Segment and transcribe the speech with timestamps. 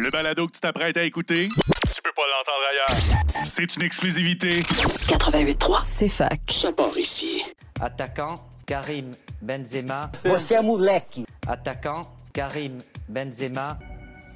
[0.00, 2.96] Le balado que tu t'apprêtes à écouter, tu peux pas l'entendre ailleurs.
[3.44, 4.60] C'est une exclusivité.
[4.60, 6.40] 88.3, c'est fac.
[6.50, 7.44] Ça part ici.
[7.80, 8.34] Attaquant,
[8.66, 9.10] Karim
[9.40, 10.10] Benzema.
[10.24, 11.24] Você é moleque.
[11.46, 12.00] Attaquant,
[12.32, 12.78] Karim
[13.08, 13.78] Benzema.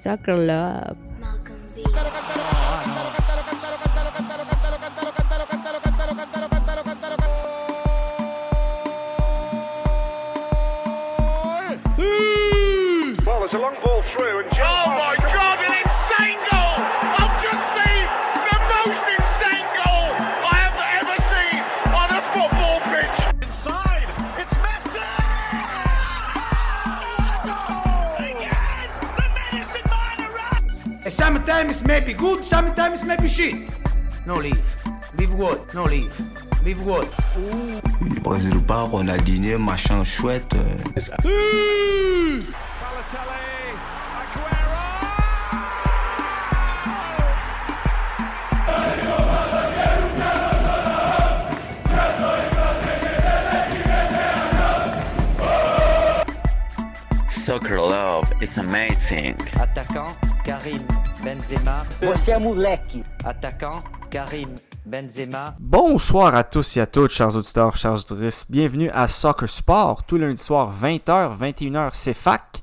[0.02, 0.96] Soccer Love.
[1.20, 1.38] Well,
[31.86, 33.54] Sometimes maybe good, sometimes maybe shit.
[34.26, 34.60] No leave.
[35.18, 35.72] Leave what?
[35.72, 36.12] No leave.
[36.64, 37.08] Leave what?
[38.24, 40.52] Brésil pas, Ronaldinho, machin chouette.
[40.54, 40.78] euh.
[42.82, 43.38] Balotelli,
[44.18, 44.82] Aguero.
[57.30, 59.36] Soccer love is amazing.
[59.54, 60.82] Attaquant, Karim
[61.26, 61.82] Benzema.
[62.02, 63.02] Você moleque.
[63.24, 65.56] Attaquant, Karim Benzema.
[65.58, 68.46] Bonsoir à tous et à toutes, chers auditeurs, chers auditrices.
[68.48, 72.62] Bienvenue à Soccer Sport, tout lundi soir, 20h, 21h, c'est FAC.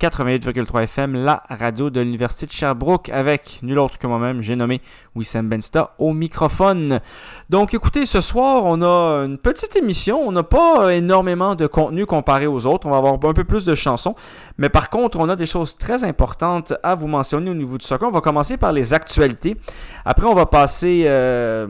[0.00, 4.80] 88,3 FM, la radio de l'Université de Sherbrooke, avec nul autre que moi-même, j'ai nommé
[5.14, 7.00] Wissam Bensta au microphone.
[7.50, 12.06] Donc écoutez, ce soir, on a une petite émission, on n'a pas énormément de contenu
[12.06, 14.14] comparé aux autres, on va avoir un peu plus de chansons,
[14.56, 17.84] mais par contre, on a des choses très importantes à vous mentionner au niveau du
[17.84, 18.08] soccer.
[18.08, 19.58] On va commencer par les actualités.
[20.06, 21.02] Après, on va passer...
[21.04, 21.68] euh,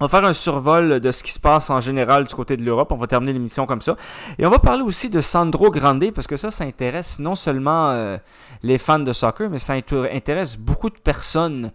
[0.00, 2.62] on va faire un survol de ce qui se passe en général du côté de
[2.62, 2.92] l'Europe.
[2.92, 3.96] On va terminer l'émission comme ça.
[4.38, 7.90] Et on va parler aussi de Sandro Grande, parce que ça, ça intéresse non seulement
[7.90, 8.18] euh,
[8.62, 11.72] les fans de soccer, mais ça intéresse beaucoup de personnes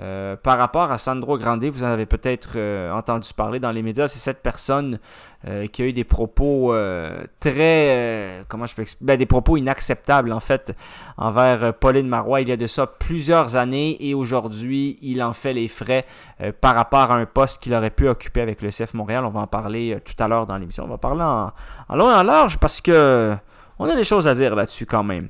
[0.00, 1.64] euh, par rapport à Sandro Grande.
[1.64, 4.08] Vous en avez peut-être euh, entendu parler dans les médias.
[4.08, 4.98] C'est cette personne
[5.46, 6.74] euh, qui a eu des propos
[7.38, 8.44] très...
[8.48, 10.76] comment je peux expliquer ben, Des propos inacceptables, en fait,
[11.16, 12.40] envers Pauline Marois.
[12.40, 16.04] Il y a de ça plusieurs années et aujourd'hui, il en fait les frais
[16.60, 19.24] par rapport à un poste qu'il aurait pu occuper avec le CF Montréal.
[19.24, 20.84] On va en parler tout à l'heure dans l'émission.
[20.84, 21.52] On va parler en,
[21.88, 23.36] en long et en large parce que
[23.78, 25.28] on a des choses à dire là-dessus quand même.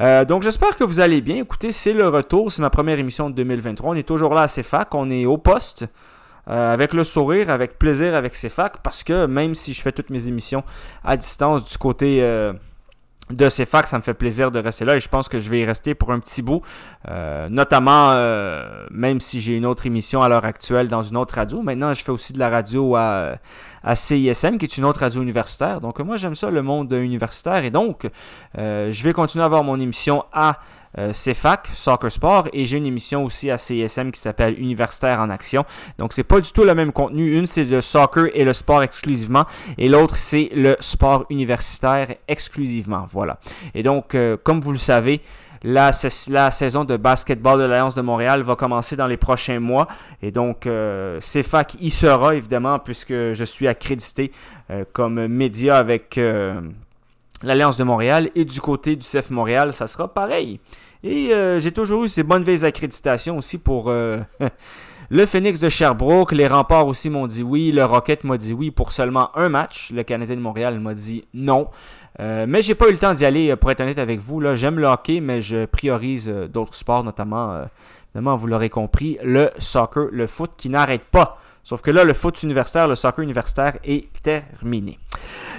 [0.00, 1.36] Euh, donc j'espère que vous allez bien.
[1.36, 2.50] Écoutez, c'est le retour.
[2.50, 3.90] C'est ma première émission de 2023.
[3.90, 4.94] On est toujours là à CFAC.
[4.94, 5.86] On est au poste.
[6.48, 10.10] euh, avec le sourire, avec plaisir avec CFAC, parce que même si je fais toutes
[10.10, 10.62] mes émissions
[11.02, 12.52] à distance du côté euh,
[13.30, 15.60] de CFAC, ça me fait plaisir de rester là et je pense que je vais
[15.60, 16.60] y rester pour un petit bout.
[17.08, 21.34] Euh, notamment, euh, même si j'ai une autre émission à l'heure actuelle dans une autre
[21.34, 21.62] radio.
[21.62, 23.36] Maintenant, je fais aussi de la radio à,
[23.82, 25.80] à CISM, qui est une autre radio universitaire.
[25.80, 27.64] Donc, moi, j'aime ça, le monde universitaire.
[27.64, 28.08] Et donc,
[28.58, 30.58] euh, je vais continuer à avoir mon émission à
[30.98, 35.64] euh, Soccer Sport, et j'ai une émission aussi à CISM qui s'appelle Universitaire en Action.
[35.98, 37.36] Donc, c'est pas du tout le même contenu.
[37.36, 39.44] Une, c'est le soccer et le sport exclusivement,
[39.78, 43.06] et l'autre, c'est le sport universitaire exclusivement.
[43.10, 43.38] Voilà.
[43.74, 45.20] Et donc, euh, comme vous le savez,
[45.64, 49.88] la saison de basketball de l'Alliance de Montréal va commencer dans les prochains mois.
[50.20, 54.30] Et donc, euh, CFAC y sera, évidemment, puisque je suis accrédité
[54.70, 56.60] euh, comme média avec euh,
[57.48, 58.30] l'Alliance de Montréal.
[58.34, 60.60] Et du côté du CF Montréal, ça sera pareil.
[61.02, 64.18] Et euh, j'ai toujours eu ces bonnes vieilles accréditations aussi pour euh,
[65.10, 66.32] le Phoenix de Sherbrooke.
[66.32, 67.72] Les remparts aussi m'ont dit oui.
[67.72, 69.92] Le Rocket m'a dit oui pour seulement un match.
[69.94, 71.68] Le Canadien de Montréal m'a dit non.
[72.20, 74.40] Euh, mais j'ai pas eu le temps d'y aller, euh, pour être honnête avec vous.
[74.54, 77.64] J'aime le hockey, mais je priorise d'autres sports, notamment,
[78.14, 81.38] évidemment, vous l'aurez compris, le soccer, le foot qui n'arrête pas.
[81.64, 84.98] Sauf que là, le foot universitaire, le soccer universitaire est terminé.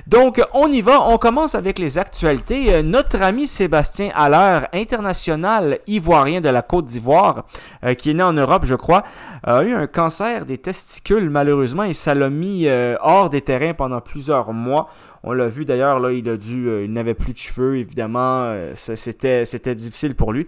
[0.06, 1.02] Donc, on y va.
[1.02, 2.72] On commence avec les actualités.
[2.72, 7.48] Euh, Notre ami Sébastien Haller, international ivoirien de la Côte d'Ivoire,
[7.84, 9.02] euh, qui est né en Europe, je crois,
[9.44, 13.74] a eu un cancer des testicules, malheureusement, et ça l'a mis euh, hors des terrains
[13.74, 14.90] pendant plusieurs mois.
[15.24, 19.44] On l'a vu d'ailleurs, là, il a dû, il n'avait plus de cheveux, évidemment, c'était,
[19.44, 20.46] c'était difficile pour lui.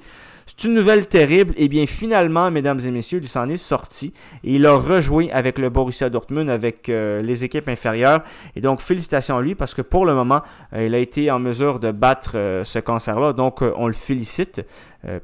[0.49, 1.53] C'est une nouvelle terrible.
[1.57, 4.13] Et bien finalement, mesdames et messieurs, il s'en est sorti
[4.45, 8.23] et il a rejoué avec le Borussia Dortmund, avec euh, les équipes inférieures.
[8.55, 10.41] Et donc félicitations à lui parce que pour le moment,
[10.73, 13.33] euh, il a été en mesure de battre euh, ce cancer-là.
[13.33, 14.65] Donc on le félicite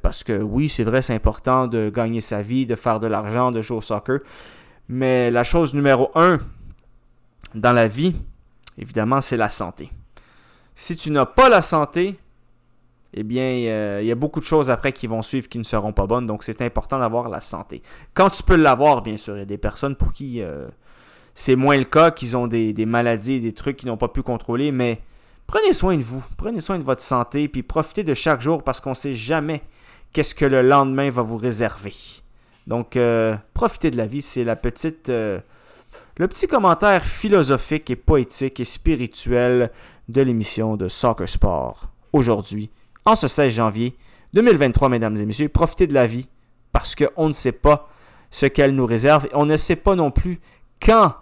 [0.02, 3.52] parce que oui, c'est vrai, c'est important de gagner sa vie, de faire de l'argent,
[3.52, 4.20] de jouer au soccer.
[4.88, 6.38] Mais la chose numéro un
[7.56, 8.16] dans la vie,
[8.78, 9.90] évidemment, c'est la santé.
[10.76, 12.18] Si tu n'as pas la santé,
[13.14, 15.64] eh bien, euh, il y a beaucoup de choses après qui vont suivre qui ne
[15.64, 16.26] seront pas bonnes.
[16.26, 17.82] Donc, c'est important d'avoir la santé.
[18.14, 20.68] Quand tu peux l'avoir, bien sûr, il y a des personnes pour qui euh,
[21.36, 24.24] c'est moins le cas, qu'ils ont des, des maladies, des trucs qu'ils n'ont pas pu
[24.24, 24.72] contrôler.
[24.72, 25.00] Mais
[25.46, 28.82] prenez soin de vous, prenez soin de votre santé, puis profitez de chaque jour parce
[28.82, 29.62] qu'on ne sait jamais
[30.12, 31.94] qu'est-ce que le lendemain va vous réserver.
[32.66, 35.44] Donc, euh, profitez de la vie, c'est la petite, le
[36.18, 39.70] petit commentaire philosophique et poétique et spirituel
[40.10, 42.70] de l'émission de Soccer Sport aujourd'hui,
[43.06, 43.96] en ce 16 janvier
[44.34, 45.50] 2023, mesdames et messieurs.
[45.50, 46.28] Profitez de la vie
[46.72, 47.90] parce qu'on ne sait pas
[48.32, 49.28] ce qu'elle nous réserve.
[49.34, 50.40] On ne sait pas non plus
[50.82, 51.14] quand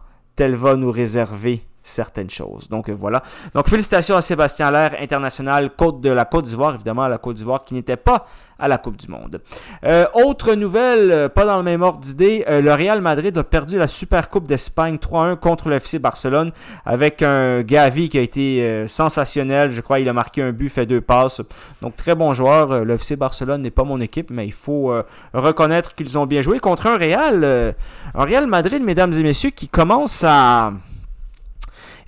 [0.42, 2.70] elle va nous réserver certaines choses.
[2.70, 3.22] Donc euh, voilà.
[3.54, 7.64] Donc félicitations à Sébastien Allaire, international côte de la Côte d'Ivoire, évidemment la Côte d'Ivoire
[7.64, 8.26] qui n'était pas
[8.60, 9.42] à la Coupe du Monde.
[9.86, 13.78] Euh, autre nouvelle, euh, pas dans le même ordre d'idée, le Real Madrid a perdu
[13.78, 16.52] la Super Coupe d'Espagne 3-1 contre le FC Barcelone
[16.86, 19.72] avec un Gavi qui a été sensationnel.
[19.72, 21.42] Je crois il a marqué un but, fait deux passes.
[21.82, 22.86] Donc très bon joueur.
[22.86, 24.94] le FC Barcelone n'est pas mon équipe, mais il faut
[25.34, 29.68] reconnaître qu'ils ont bien joué contre un Real, un Real Madrid, mesdames et messieurs, qui
[29.68, 30.74] commence à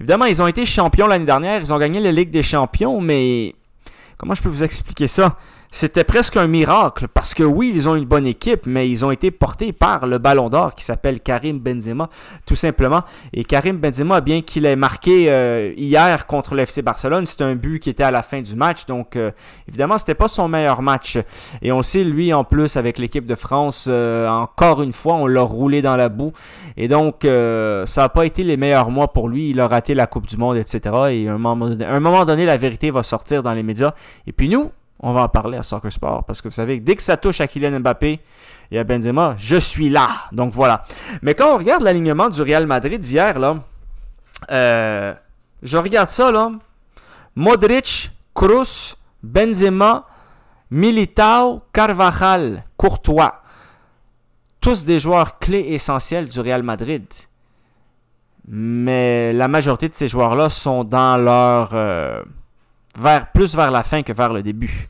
[0.04, 3.56] Évidemment, ils ont été champions l'année dernière, ils ont gagné la Ligue des Champions, mais
[4.18, 5.38] comment je peux vous expliquer ça?
[5.74, 9.10] C'était presque un miracle parce que oui, ils ont une bonne équipe, mais ils ont
[9.10, 12.10] été portés par le Ballon d'Or qui s'appelle Karim Benzema,
[12.46, 13.02] tout simplement.
[13.34, 17.80] Et Karim Benzema, bien qu'il ait marqué euh, hier contre l'FC Barcelone, c'était un but
[17.80, 19.32] qui était à la fin du match, donc euh,
[19.68, 21.18] évidemment, c'était pas son meilleur match.
[21.64, 25.26] Et on sait, lui, en plus, avec l'équipe de France, euh, encore une fois, on
[25.26, 26.34] l'a roulé dans la boue.
[26.78, 29.50] Et donc, ça n'a pas été les meilleurs mois pour lui.
[29.50, 30.96] Il a raté la Coupe du Monde, etc.
[31.10, 33.94] Et à un moment donné la vérité va sortir dans les médias.
[34.28, 34.72] Et puis nous,
[35.04, 36.24] on va en parler à Soccer Sport.
[36.24, 38.22] Parce que vous savez, dès que ça touche à Kylian Mbappé
[38.72, 40.08] et à Benzema, je suis là.
[40.32, 40.84] Donc voilà.
[41.22, 43.58] Mais quand on regarde l'alignement du Real Madrid d'hier, là,
[44.50, 45.14] euh,
[45.62, 46.32] je regarde ça.
[47.36, 50.08] Modric, Cruz, Benzema,
[50.72, 53.42] Militao, Carvajal, Courtois.
[54.62, 57.06] Tous des joueurs clés essentiels du Real Madrid.
[58.48, 61.72] Mais la majorité de ces joueurs-là sont dans leur...
[61.74, 62.24] Euh,
[63.34, 64.88] plus vers la fin que vers le début.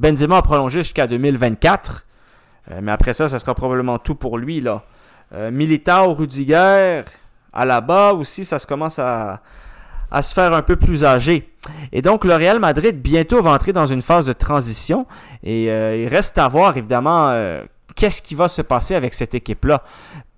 [0.00, 2.06] Benzema a prolongé jusqu'à 2024.
[2.70, 4.62] Euh, mais après ça, ça sera probablement tout pour lui.
[4.62, 4.82] Là.
[5.34, 7.02] Euh, Militao, Rudiger,
[7.52, 9.42] à la bas aussi, ça se commence à,
[10.22, 11.52] se faire un peu plus âgé.
[11.92, 15.06] Et donc, le Real Madrid bientôt va entrer dans une phase de transition.
[15.42, 17.30] Et euh, il reste à voir, évidemment,
[17.94, 19.82] qu'est-ce qui va se passer avec cette équipe-là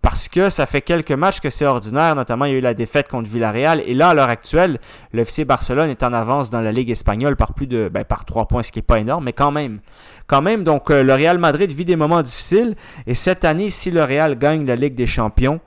[0.02, 2.74] parce que ça fait quelques matchs que c'est ordinaire, notamment il y a eu la
[2.74, 4.80] défaite contre Villarreal, et là, à l'heure actuelle,
[5.12, 8.24] le FC Barcelone est en avance dans la Ligue espagnole par plus de, ben, par
[8.24, 9.78] 3 points, ce qui n'est pas énorme, mais quand même.
[10.26, 12.74] Quand même, donc euh, le Real Madrid vit des moments difficiles,
[13.06, 15.60] et cette année, si le Real gagne la Ligue des Champions,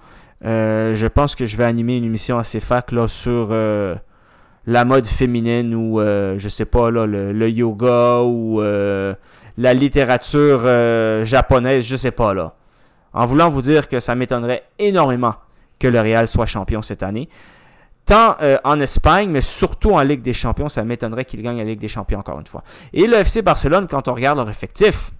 [0.44, 3.96] euh, je pense que je vais animer une émission assez fac là, sur euh,
[4.68, 10.64] la mode féminine ou, je sais pas, là, le, le yoga ou la littérature
[11.24, 12.54] japonaise, je sais pas, là
[13.16, 15.36] en voulant vous dire que ça m'étonnerait énormément
[15.80, 17.30] que le Real soit champion cette année.
[18.06, 21.64] Tant euh, en Espagne, mais surtout en Ligue des Champions, ça m'étonnerait qu'il gagne la
[21.64, 22.64] Ligue des Champions encore une fois.
[22.94, 25.12] Et le FC Barcelone, quand on regarde leur effectif,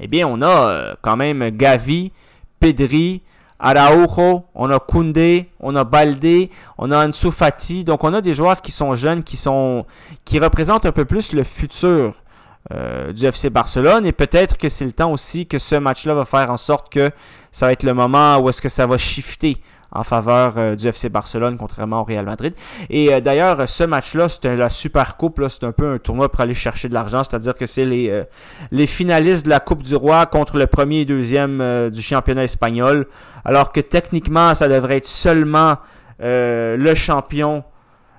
[0.00, 2.10] eh bien, on a euh, quand même Gavi,
[2.58, 3.22] Pedri,
[3.60, 6.48] Araujo, on a Koundé, on a Balde,
[6.78, 7.84] on a Ansu Fati.
[7.84, 9.86] Donc, on a des joueurs qui sont jeunes, qui sont
[10.24, 12.23] qui représentent un peu plus le futur
[12.72, 14.06] euh, du FC Barcelone.
[14.06, 17.10] Et peut-être que c'est le temps aussi que ce match-là va faire en sorte que
[17.52, 19.58] ça va être le moment où est-ce que ça va shifter
[19.92, 22.54] en faveur euh, du FC Barcelone, contrairement au Real Madrid.
[22.88, 26.40] Et euh, d'ailleurs, ce match-là, c'était la Super Coupe, c'est un peu un tournoi pour
[26.40, 28.22] aller chercher de l'argent, c'est-à-dire que c'est les,
[28.70, 33.08] les finalistes de la Coupe du Roi contre le premier et deuxième du championnat espagnol,
[33.44, 35.76] alors que techniquement, ça devrait être seulement
[36.18, 37.62] le champion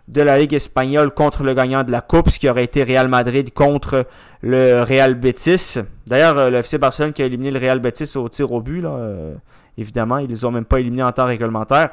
[0.07, 3.07] de la Ligue espagnole contre le gagnant de la Coupe, ce qui aurait été Real
[3.07, 4.05] Madrid contre
[4.41, 5.79] le Real Betis.
[6.05, 8.85] D'ailleurs, euh, le FC Barcelone qui a éliminé le Real Betis au tir au but,
[8.85, 9.35] euh,
[9.77, 11.89] évidemment, ils les ont même pas éliminés en temps réglementaire.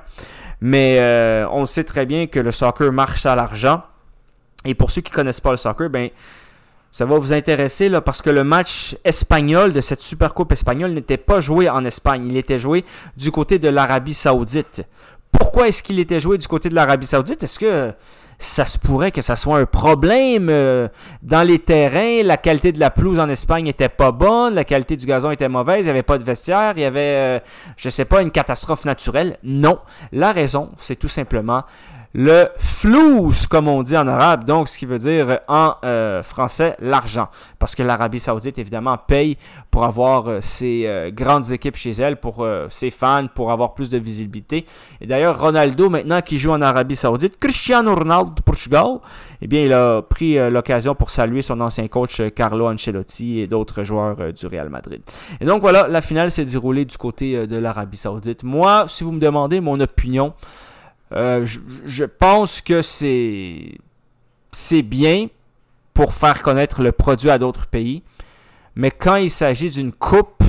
[0.60, 3.82] Mais euh, on sait très bien que le soccer marche à l'argent.
[4.64, 6.10] Et pour ceux qui connaissent pas le soccer, ben
[6.92, 11.16] ça va vous intéresser parce que le match espagnol de cette Super Coupe espagnole n'était
[11.16, 12.84] pas joué en Espagne, il était joué
[13.16, 14.82] du côté de l'Arabie Saoudite.
[15.52, 17.42] Pourquoi est-ce qu'il était joué du côté de l'Arabie Saoudite?
[17.42, 17.92] Est-ce que
[18.38, 20.88] ça se pourrait que ça soit un problème euh,
[21.22, 22.22] dans les terrains?
[22.22, 25.50] La qualité de la pelouse en Espagne était pas bonne, la qualité du gazon était
[25.50, 27.38] mauvaise, il n'y avait pas de vestiaire, il y avait, je euh,
[27.76, 29.36] je sais pas, une catastrophe naturelle?
[29.42, 29.78] Non,
[30.10, 31.64] la raison, c'est tout simplement
[32.14, 36.76] le flous, comme on dit en arabe, donc ce qui veut dire en euh, français
[36.80, 37.28] l'argent.
[37.58, 39.38] Parce que l'Arabie Saoudite, évidemment, paye
[39.70, 43.88] pour avoir euh, ses euh, grandes équipes chez elle, pour ses fans, pour avoir plus
[43.88, 44.66] de visibilité.
[45.00, 48.98] Et d'ailleurs, Ronaldo, maintenant qui joue en Arabie Saoudite, Cristiano Ronaldo de Portugal,
[49.40, 53.82] eh bien, il a pris l'occasion pour saluer son ancien coach Carlo Ancelotti et d'autres
[53.84, 55.02] joueurs du Real Madrid.
[55.40, 58.44] Et donc voilà, la finale s'est déroulée du côté de l'Arabie Saoudite.
[58.44, 60.34] Moi, si vous me demandez mon opinion,
[61.14, 61.46] euh,
[61.84, 65.28] je, pense que c'est bien
[65.94, 68.02] pour faire connaître le produit à d'autres pays.
[68.74, 70.42] Mais quand il s'agit d'une coupe,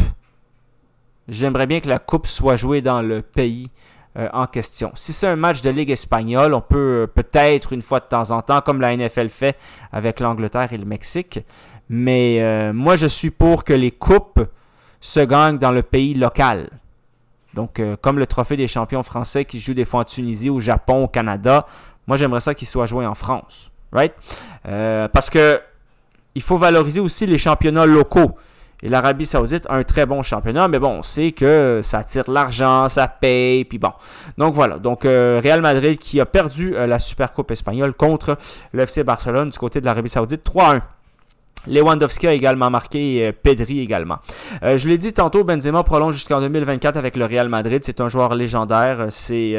[1.27, 3.70] j'aimerais bien que la coupe soit jouée dans le pays
[4.17, 4.91] euh, en question.
[4.96, 8.32] Si c'est un match de Ligue espagnole, on peut euh, peut-être une fois de temps
[8.32, 9.58] en temps, comme la NFL fait
[9.91, 11.39] avec l'Angleterre et le Mexique.
[11.89, 14.39] Mais moi, je suis pour que les coupes
[15.01, 16.70] se gagnent dans le pays local.
[17.54, 21.04] Donc, comme le trophée des champions français qui joue des fois en Tunisie, au Japon,
[21.04, 21.68] au Canada,
[22.08, 23.72] moi j'aimerais ça qu'il soit joué en France.
[23.92, 24.14] Right?
[24.64, 25.62] parce que
[26.36, 28.36] il faut valoriser aussi les championnats locaux.
[28.84, 32.30] Et l'Arabie Saoudite a un très bon championnat, mais bon, on sait que ça attire
[32.30, 33.94] l'argent, ça paye, puis bon.
[34.38, 34.78] Donc voilà.
[34.78, 38.38] Donc euh, Real Madrid qui a perdu euh, la Super Coupe espagnole contre
[38.74, 40.82] l'FC Barcelone du côté de l'Arabie Saoudite 3-1.
[41.67, 44.20] Lewandowski a également marqué, euh, Pedri également.
[44.62, 47.82] je l'ai dit tantôt, Benzema prolonge jusqu'en 2024 avec le Real Madrid.
[47.84, 49.08] C'est un joueur légendaire.
[49.10, 49.55] C'est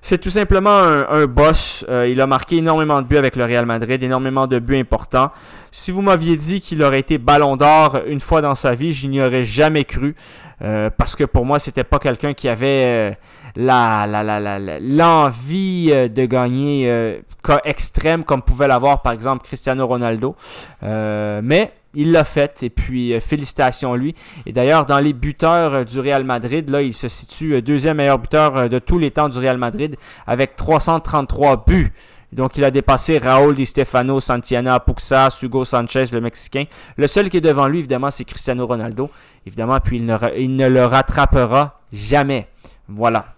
[0.00, 1.84] c'est tout simplement un, boss.
[1.88, 5.30] Euh, il a marqué énormément de buts avec le Real Madrid, énormément de buts importants.
[5.70, 9.08] Si vous m'aviez dit qu'il aurait été ballon d'or une fois dans sa vie, je
[9.08, 10.14] n'y aurais jamais cru.
[10.62, 13.12] Euh, parce que pour moi, c'était pas quelqu'un qui avait euh,
[13.56, 20.34] la, l'envie de gagner cas extrême comme pouvait l'avoir par exemple Cristiano Ronaldo.
[20.82, 24.14] mais il l'a fait et puis euh, félicitations lui.
[24.46, 27.96] Et d'ailleurs, dans les buteurs euh, du Real Madrid, là, il se situe euh, deuxième
[27.96, 29.96] meilleur buteur de tous les temps du Real Madrid
[30.26, 31.92] avec 333 buts.
[32.32, 36.64] Donc, il a dépassé Raúl Di Stefano, Santiana, Puxa, Hugo Sanchez, le Mexicain.
[36.96, 39.10] Le seul qui est devant lui, évidemment, c'est Cristiano Ronaldo.
[39.46, 42.48] Évidemment, puis il ne, il ne le rattrapera jamais.
[42.86, 43.34] Voilà.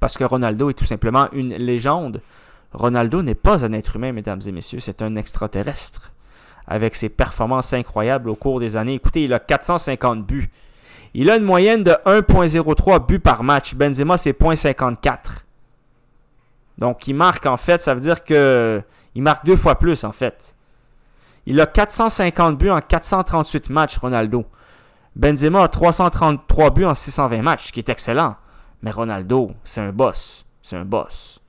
[0.00, 2.20] Parce que Ronaldo est tout simplement une légende.
[2.72, 6.12] Ronaldo n'est pas un être humain, mesdames et messieurs, c'est un extraterrestre
[6.66, 8.94] avec ses performances incroyables au cours des années.
[8.94, 10.50] Écoutez, il a 450 buts.
[11.14, 13.74] Il a une moyenne de 1.03 buts par match.
[13.74, 15.18] Benzema, c'est 0.54.
[16.80, 18.82] Donc, il marque en fait, ça veut dire que
[19.14, 20.54] il marque deux fois plus en fait.
[21.46, 24.44] Il a 450 buts en 438 matchs, Ronaldo.
[25.16, 28.36] Benzema a 333 buts en 620 matchs, ce qui est excellent.
[28.82, 30.46] Mais Ronaldo, c'est un boss.
[30.62, 31.39] C'est un boss.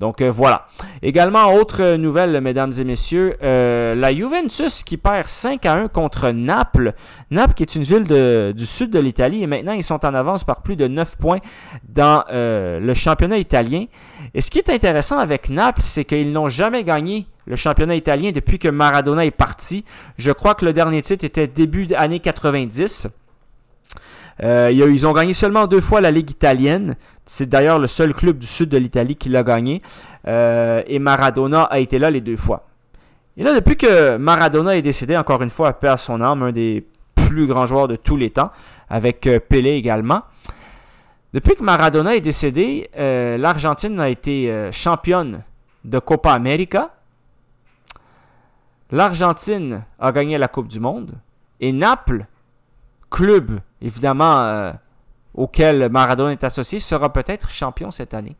[0.00, 0.66] Donc euh, voilà.
[1.02, 6.30] Également, autre nouvelle, mesdames et messieurs, euh, la Juventus qui perd 5 à 1 contre
[6.30, 6.94] Naples.
[7.30, 10.44] Naples qui est une ville du sud de l'Italie et maintenant ils sont en avance
[10.44, 11.38] par plus de 9 points
[11.88, 13.84] dans euh, le championnat italien.
[14.34, 18.32] Et ce qui est intéressant avec Naples, c'est qu'ils n'ont jamais gagné le championnat italien
[18.32, 19.84] depuis que Maradona est parti.
[20.16, 23.08] Je crois que le dernier titre était début d'année 90.
[24.42, 26.96] Euh, ils ont gagné seulement deux fois la Ligue italienne.
[27.24, 29.80] C'est d'ailleurs le seul club du sud de l'Italie qui l'a gagné.
[30.26, 32.66] Euh, et Maradona a été là les deux fois.
[33.36, 36.42] Et là, depuis que Maradona est décédé, encore une fois, à paix à son âme,
[36.42, 38.50] un des plus grands joueurs de tous les temps,
[38.88, 40.22] avec euh, Pelé également.
[41.32, 45.42] Depuis que Maradona est décédé, l'Argentine a été championne
[45.84, 46.90] de Copa América.
[48.92, 51.14] L'Argentine a gagné la Coupe du Monde.
[51.58, 52.26] Et Naples
[53.10, 54.72] club, évidemment, euh,
[55.34, 58.36] auquel Maradona est associé, sera peut-être champion cette année.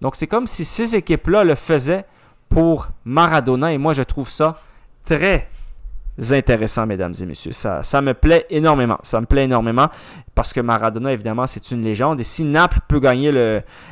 [0.00, 2.04] Donc c'est comme si ces équipes-là le faisaient
[2.48, 4.60] pour Maradona et moi je trouve ça
[5.04, 5.48] très
[6.30, 7.52] intéressant, mesdames et messieurs.
[7.52, 8.98] Ça, ça me plaît énormément.
[9.02, 9.88] Ça me plaît énormément
[10.34, 12.20] parce que Maradona, évidemment, c'est une légende.
[12.20, 13.30] Et si Naples peut gagner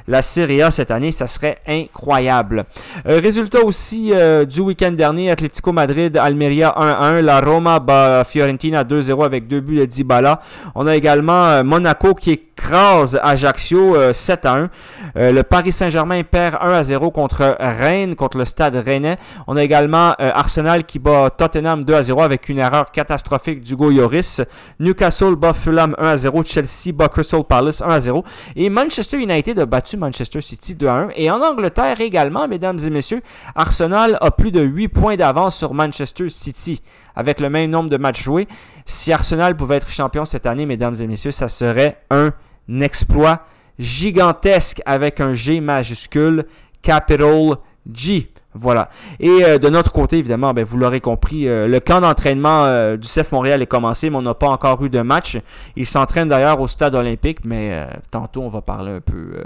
[0.08, 2.64] la Serie A cette année, ça serait incroyable.
[3.06, 8.84] Euh, résultat aussi euh, du week-end dernier, Atlético Madrid, Almeria 1-1, la Roma bat Fiorentina
[8.84, 10.40] 2-0 avec deux buts de Dybala.
[10.74, 14.68] On a également euh, Monaco qui écrase Ajaccio 7-1.
[15.14, 19.16] le Paris Saint-Germain perd 1-0 contre Rennes, contre le stade rennais.
[19.46, 24.42] On a également Arsenal qui bat Tottenham 2-0 avec une erreur catastrophique d'Hugo Yoris.
[24.78, 26.29] Newcastle bat Fulham 1-0.
[26.44, 28.24] Chelsea bat Crystal Palace 1 0.
[28.56, 31.08] Et Manchester United a battu Manchester City 2 1.
[31.16, 33.20] Et en Angleterre également, mesdames et messieurs,
[33.54, 36.80] Arsenal a plus de 8 points d'avance sur Manchester City
[37.14, 38.48] avec le même nombre de matchs joués.
[38.86, 42.32] Si Arsenal pouvait être champion cette année, mesdames et messieurs, ça serait un
[42.80, 43.44] exploit
[43.78, 46.46] gigantesque avec un G majuscule,
[46.82, 47.56] capital
[47.92, 48.32] G.
[48.54, 48.90] Voilà.
[49.20, 52.96] Et euh, de notre côté, évidemment, ben, vous l'aurez compris, euh, le camp d'entraînement euh,
[52.96, 55.38] du CF Montréal est commencé, mais on n'a pas encore eu de match.
[55.76, 59.44] Il s'entraîne d'ailleurs au stade olympique, mais tantôt on va parler un peu.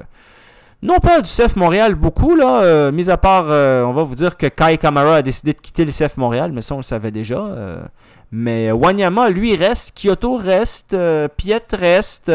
[0.82, 2.90] non pas du CF Montréal beaucoup, là.
[2.92, 5.92] mis à part, on va vous dire que Kai Kamara a décidé de quitter le
[5.92, 7.46] CF Montréal, mais ça on le savait déjà.
[8.32, 9.98] mais Wanyama, lui, reste.
[9.98, 10.96] Kyoto reste.
[11.36, 12.32] Piet reste.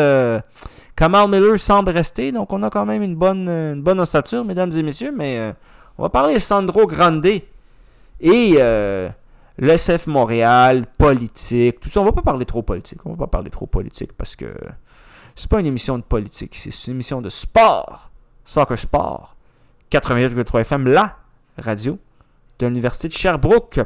[0.96, 2.32] Kamal Miller semble rester.
[2.32, 5.54] Donc on a quand même une bonne, une bonne ossature, mesdames et messieurs, mais
[6.00, 7.44] on va parler Sandro Grande et
[8.22, 9.10] euh,
[9.58, 12.00] l'SF Montréal, politique, tout ça.
[12.00, 13.06] On va pas parler trop politique.
[13.06, 14.46] On va pas parler trop politique parce que
[15.36, 18.10] c'est pas une émission de politique, c'est une émission de sport.
[18.46, 19.36] Soccer Sport.
[19.91, 21.18] 88,3 FM, la
[21.58, 22.00] radio
[22.60, 23.82] de l'Université de Sherbrooke.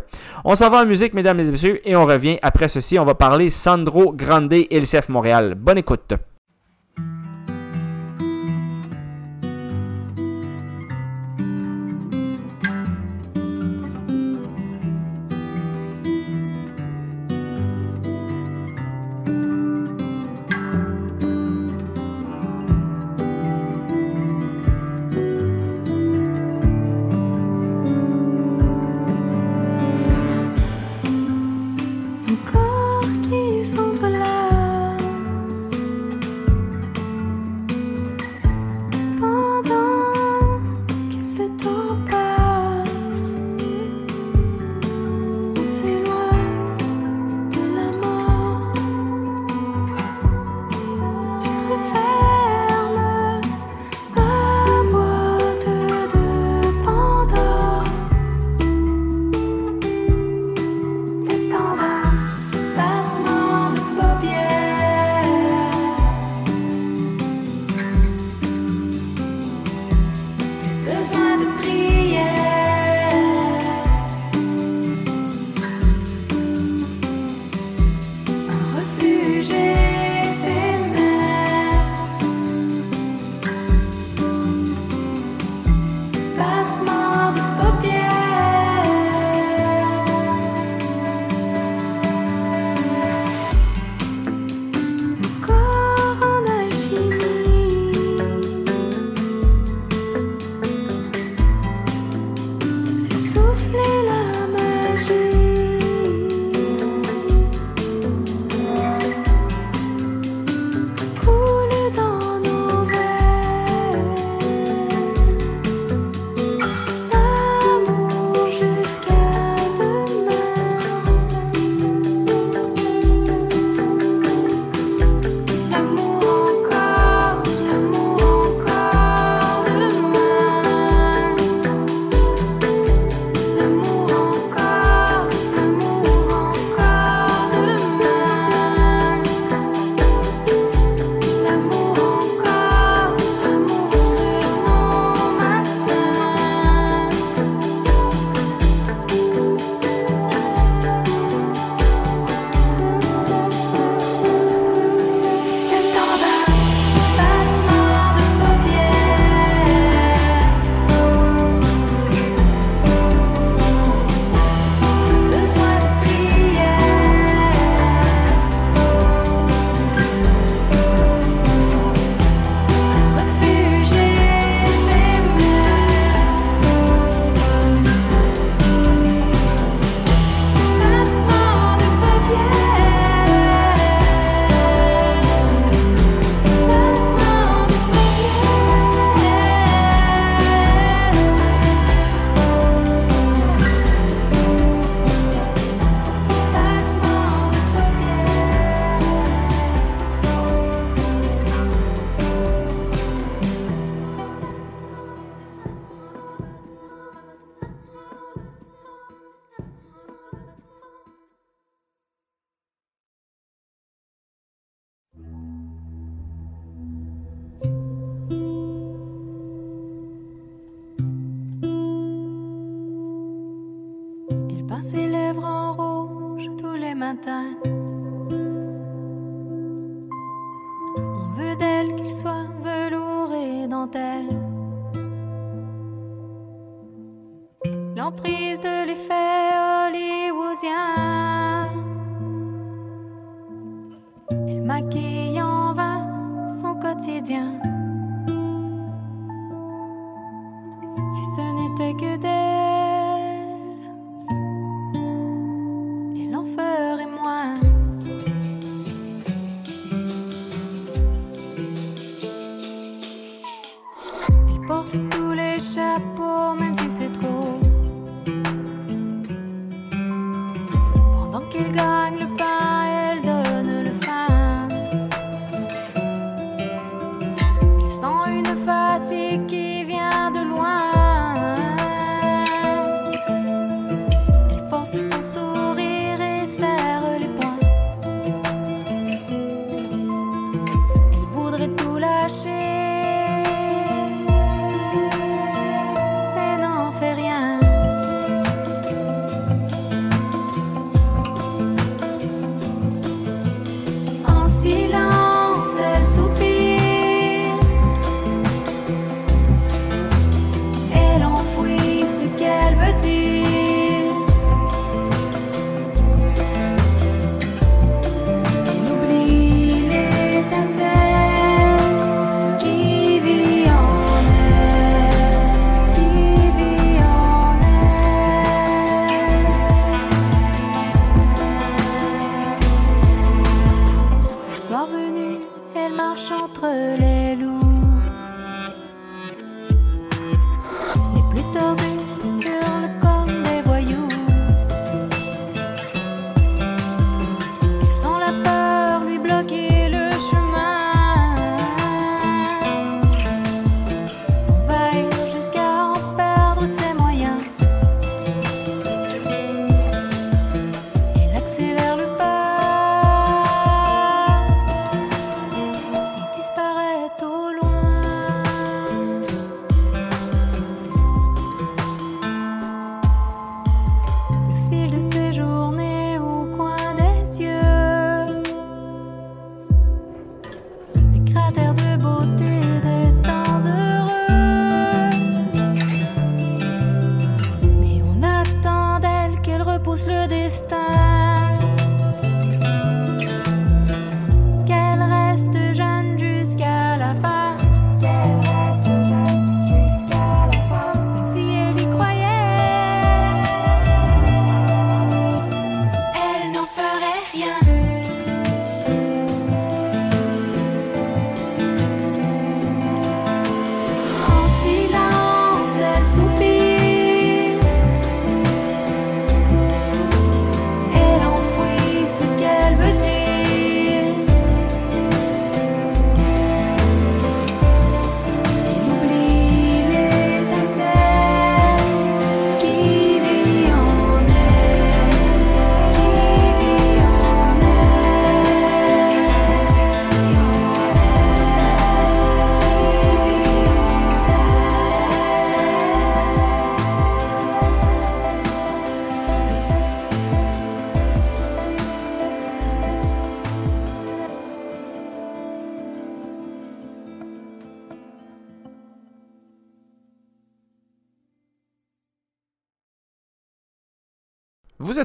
[0.46, 3.00] On s'en va en musique, mesdames et messieurs, et on revient après ceci.
[3.00, 5.56] On va parler Sandro Grande et LCF Montréal.
[5.56, 6.14] Bonne écoute.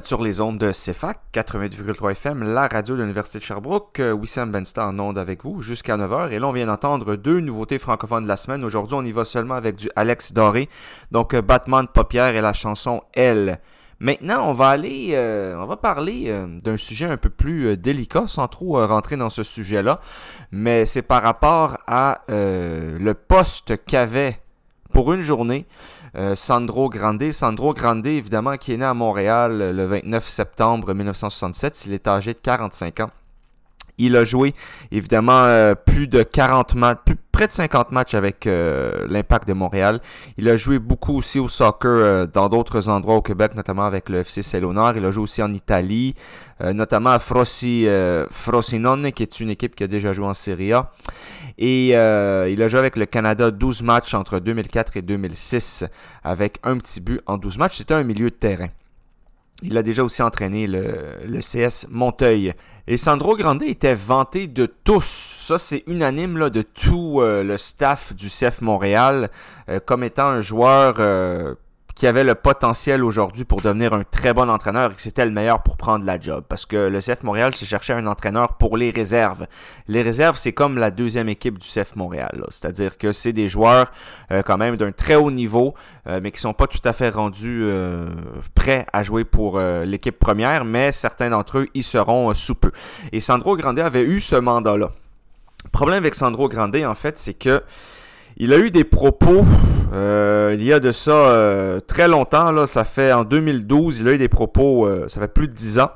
[0.09, 3.99] Sur les ondes de CFAC 88,3 FM, la radio de l'Université de Sherbrooke.
[3.99, 6.31] Euh, Wissam Benstar en onde avec vous jusqu'à 9h.
[6.31, 8.63] Et là, on vient d'entendre deux nouveautés francophones de la semaine.
[8.63, 10.67] Aujourd'hui, on y va seulement avec du Alex Doré.
[11.11, 13.59] Donc, euh, Batman de Paupière et la chanson Elle.
[13.99, 18.47] Maintenant, on va aller, euh, on va parler d'un sujet un peu plus délicat, sans
[18.47, 19.99] trop rentrer dans ce sujet-là,
[20.51, 24.39] mais c'est par rapport à le poste qu'avait
[24.93, 25.65] pour une journée
[26.15, 27.31] euh, Sandro Grande.
[27.31, 31.85] Sandro Grande, évidemment, qui est né à Montréal euh, le 29 septembre 1967.
[31.85, 33.11] Il est âgé de 45 ans.
[33.99, 34.53] Il a joué,
[34.91, 36.99] évidemment, euh, plus de 40 matchs,
[37.33, 39.99] près de 50 matchs avec euh, l'Impact de Montréal.
[40.37, 44.07] Il a joué beaucoup aussi au soccer euh, dans d'autres endroits au Québec, notamment avec
[44.07, 44.95] le FC Cellonard.
[44.95, 46.15] Il a joué aussi en Italie,
[46.61, 47.87] notamment à Frossi,
[48.29, 50.91] Frosinone, qui est une équipe qui a déjà joué en Serie A.
[51.57, 55.85] Et il a joué avec le Canada 12 matchs entre 2004 et 2006,
[56.23, 57.77] avec un petit but en 12 matchs.
[57.77, 58.69] C'était un milieu de terrain.
[59.61, 62.53] Il a déjà aussi entraîné le, le CS Monteuil.
[62.91, 65.05] Et Sandro Grande était vanté de tous.
[65.05, 69.29] Ça, c'est unanime là, de tout euh, le staff du CF Montréal
[69.69, 71.53] euh, comme étant un joueur euh,
[71.99, 75.31] qui avait le potentiel aujourd'hui pour devenir un très bon entraîneur et que c'était le
[75.31, 76.45] meilleur pour prendre la job.
[76.47, 79.47] Parce que le CF Montréal se cherchait un entraîneur pour les réserves.
[79.89, 82.45] Les réserves, c'est comme la deuxième équipe du CF Montréal.
[82.51, 83.91] C'est-à-dire que c'est des joueurs
[84.31, 85.73] euh, quand même d'un très haut niveau,
[86.07, 88.07] euh, mais qui sont pas tout à fait rendus euh,
[88.55, 92.71] prêts à jouer pour l'équipe première, mais certains d'entre eux y seront sous peu.
[93.11, 94.87] Et Sandro Grande avait eu ce mandat-là.
[95.65, 97.61] Le problème avec Sandro Grande, en fait, c'est que
[98.39, 99.45] il a eu des propos
[99.93, 104.13] euh, il y a de ça euh, très longtemps, ça fait en 2012, il a
[104.13, 105.91] eu des propos, euh, ça fait plus de 10 ans.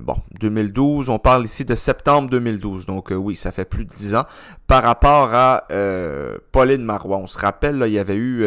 [0.00, 4.14] Bon, 2012, on parle ici de septembre 2012, donc oui, ça fait plus de 10
[4.14, 4.24] ans.
[4.66, 5.66] Par rapport à
[6.50, 8.46] Pauline Marois, on se rappelle, il y avait eu,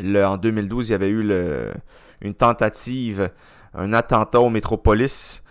[0.00, 1.30] en 2012, il y avait eu
[2.22, 3.28] une tentative,
[3.74, 5.42] un attentat au Métropolis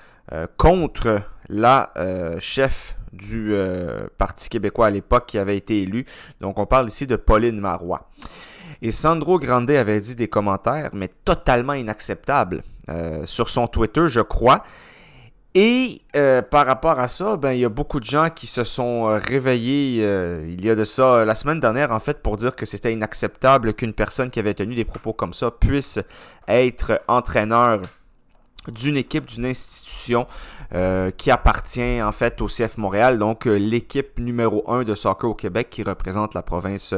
[0.58, 1.93] contre la
[2.39, 6.06] chef du euh, Parti québécois à l'époque qui avait été élu.
[6.41, 8.10] Donc on parle ici de Pauline Marois.
[8.82, 14.19] Et Sandro Grande avait dit des commentaires, mais totalement inacceptables, euh, sur son Twitter, je
[14.19, 14.63] crois.
[15.56, 18.63] Et euh, par rapport à ça, ben il y a beaucoup de gens qui se
[18.63, 20.04] sont réveillés
[20.49, 23.76] il y a de ça la semaine dernière en fait pour dire que c'était inacceptable
[23.76, 25.99] qu'une personne qui avait tenu des propos comme ça puisse
[26.47, 27.82] être entraîneur
[28.71, 30.26] d'une équipe, d'une institution
[30.73, 35.30] euh, qui appartient en fait au CF Montréal, donc euh, l'équipe numéro 1 de soccer
[35.30, 36.93] au Québec qui représente la province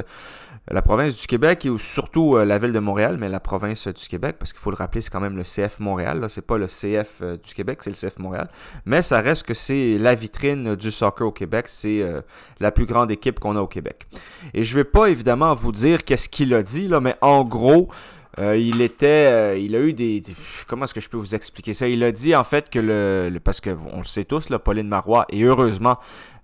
[0.71, 4.37] la province du Québec et surtout la ville de Montréal, mais la province du Québec,
[4.39, 6.65] parce qu'il faut le rappeler, c'est quand même le CF Montréal, là, c'est pas le
[6.65, 8.49] CF du Québec, c'est le CF Montréal,
[8.83, 12.03] mais ça reste que c'est la vitrine du soccer au Québec, c'est
[12.59, 14.07] la plus grande équipe qu'on a au Québec.
[14.55, 17.91] Et je vais pas évidemment vous dire qu'est-ce qu'il a dit, mais en gros,
[18.39, 20.21] euh, il était, euh, il a eu des,
[20.67, 21.87] comment est-ce que je peux vous expliquer ça?
[21.87, 24.87] Il a dit en fait que le, parce que on le sait tous, là, Pauline
[24.87, 25.97] Marois et heureusement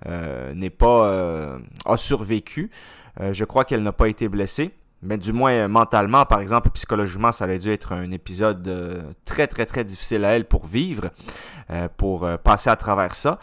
[0.08, 2.72] euh, n'est pas a survécu.
[3.20, 7.46] je crois qu'elle n'a pas été blessée, mais du moins mentalement, par exemple, psychologiquement, ça
[7.46, 11.10] a dû être un épisode très très très difficile à elle pour vivre,
[11.98, 13.38] pour passer à travers ça.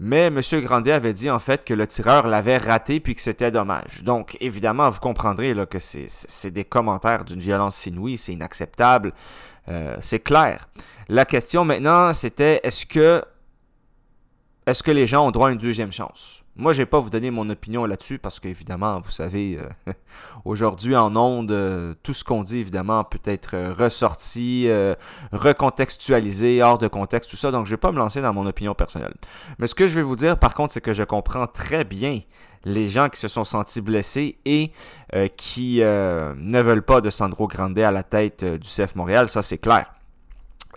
[0.00, 0.40] Mais M.
[0.62, 4.04] Grandet avait dit en fait que le tireur l'avait raté puis que c'était dommage.
[4.04, 9.12] Donc évidemment, vous comprendrez là, que c'est des commentaires d'une violence inouïe, c'est inacceptable,
[9.68, 10.68] euh, c'est clair.
[11.08, 13.22] La question maintenant, c'était est-ce que
[14.66, 16.44] est-ce que les gens ont droit à une deuxième chance?
[16.58, 19.92] Moi, je vais pas vous donner mon opinion là-dessus parce qu'évidemment, vous savez, euh,
[20.44, 24.68] aujourd'hui en ondes, euh, tout ce qu'on dit, évidemment, peut être euh, ressorti,
[25.30, 27.52] recontextualisé, hors de contexte, tout ça.
[27.52, 29.14] Donc, je vais pas me lancer dans mon opinion personnelle.
[29.60, 32.20] Mais ce que je vais vous dire, par contre, c'est que je comprends très bien
[32.64, 34.72] les gens qui se sont sentis blessés et
[35.36, 39.28] qui ne veulent pas de Sandro Grande à la tête du CF Montréal.
[39.28, 39.92] Ça, c'est clair.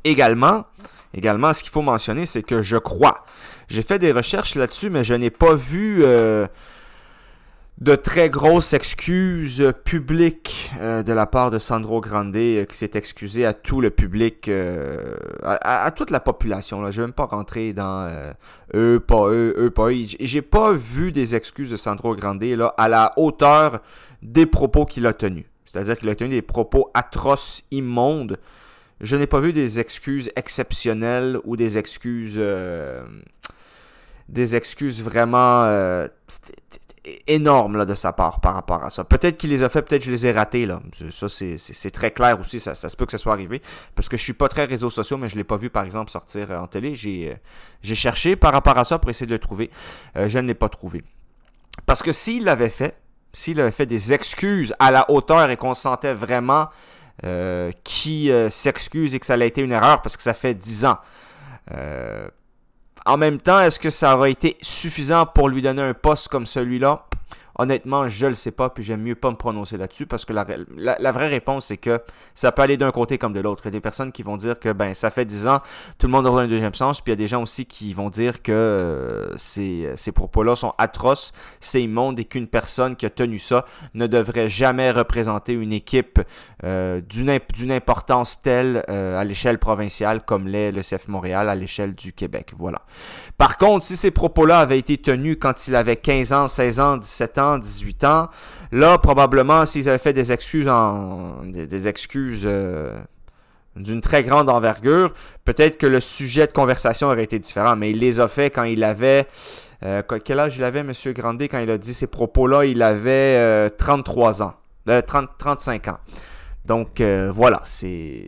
[0.03, 0.65] Également,
[1.13, 3.25] également, ce qu'il faut mentionner, c'est que je crois
[3.71, 6.45] j'ai fait des recherches là-dessus, mais je n'ai pas vu euh,
[7.77, 12.91] de très grosses excuses publiques euh, de la part de Sandro Grande euh, qui s'est
[12.95, 14.51] excusé à tout le public,
[15.41, 16.81] à, toute la population.
[16.81, 16.91] Là.
[16.91, 18.11] Je ne vais même pas rentrer dans
[18.75, 20.05] eux, pas eux, eux, pas eux.
[20.19, 22.43] J'ai pas vu des excuses de Sandro Grande
[22.77, 23.79] à la hauteur
[24.21, 25.45] des propos qu'il a tenus.
[25.63, 28.37] C'est-à-dire qu'il a tenu des propos atroces, immondes.
[29.01, 32.39] Je n'ai pas vu des excuses exceptionnelles ou des excuses
[34.31, 36.07] des excuses vraiment euh,
[37.27, 39.03] énormes là, de sa part par rapport à ça.
[39.03, 40.65] Peut-être qu'il les a fait, peut-être je les ai ratés.
[40.65, 40.81] Là.
[41.11, 42.59] Ça, c'est très clair aussi.
[42.59, 43.61] Ça, ça, se peut que ça soit arrivé.
[43.95, 46.09] Parce que je suis pas très réseaux sociaux, mais je l'ai pas vu, par exemple,
[46.09, 46.95] sortir euh, en télé.
[46.95, 49.69] J'ai euh, cherché par rapport à ça pour essayer de le trouver.
[50.15, 51.03] je ne l'ai pas trouvé.
[51.85, 52.95] Parce que s'il l'avait fait,
[53.33, 56.69] s'il avait fait des excuses à la hauteur et qu'on sentait vraiment
[57.83, 60.97] qui s'excuse et que ça a été une erreur parce que ça fait 10 ans.
[63.05, 66.45] En même temps, est-ce que ça aurait été suffisant pour lui donner un poste comme
[66.45, 67.05] celui-là?
[67.55, 71.11] Honnêtement, je le sais pas, puis j'aime mieux pas me prononcer là-dessus parce que la,
[71.11, 72.01] vraie réponse, c'est que
[72.33, 73.63] ça peut aller d'un côté comme de l'autre.
[73.65, 75.61] Il y a des personnes qui vont dire que ben ça fait 10 ans,
[75.97, 77.93] tout le monde aura un deuxième sens, puis il y a des gens aussi qui
[77.93, 83.05] vont dire que euh, ces, ces propos-là sont atroces, c'est immonde et qu'une personne qui
[83.05, 86.21] a tenu ça ne devrait jamais représenter une équipe
[86.63, 91.93] euh, d'une importance telle euh, à l'échelle provinciale comme l'est le CF Montréal à l'échelle
[91.93, 92.51] du Québec.
[92.57, 92.81] Voilà.
[93.37, 96.97] Par contre, si ces propos-là avaient été tenus quand il avait 15 ans, 16 ans,
[96.97, 98.29] 17 ans, 18 ans.
[98.71, 102.97] Là, probablement, s'ils avaient fait des excuses en des, excuses euh,
[103.75, 105.13] d'une très grande envergure,
[105.45, 107.75] peut-être que le sujet de conversation aurait été différent.
[107.75, 109.27] Mais il les a fait quand il avait
[109.83, 110.93] euh, quel âge il avait, M.
[111.07, 114.53] Grandet, quand il a dit ces propos-là, il avait 33 euh, ans.
[115.05, 115.99] 30, 35 ans.
[116.65, 118.27] Donc voilà, c'est.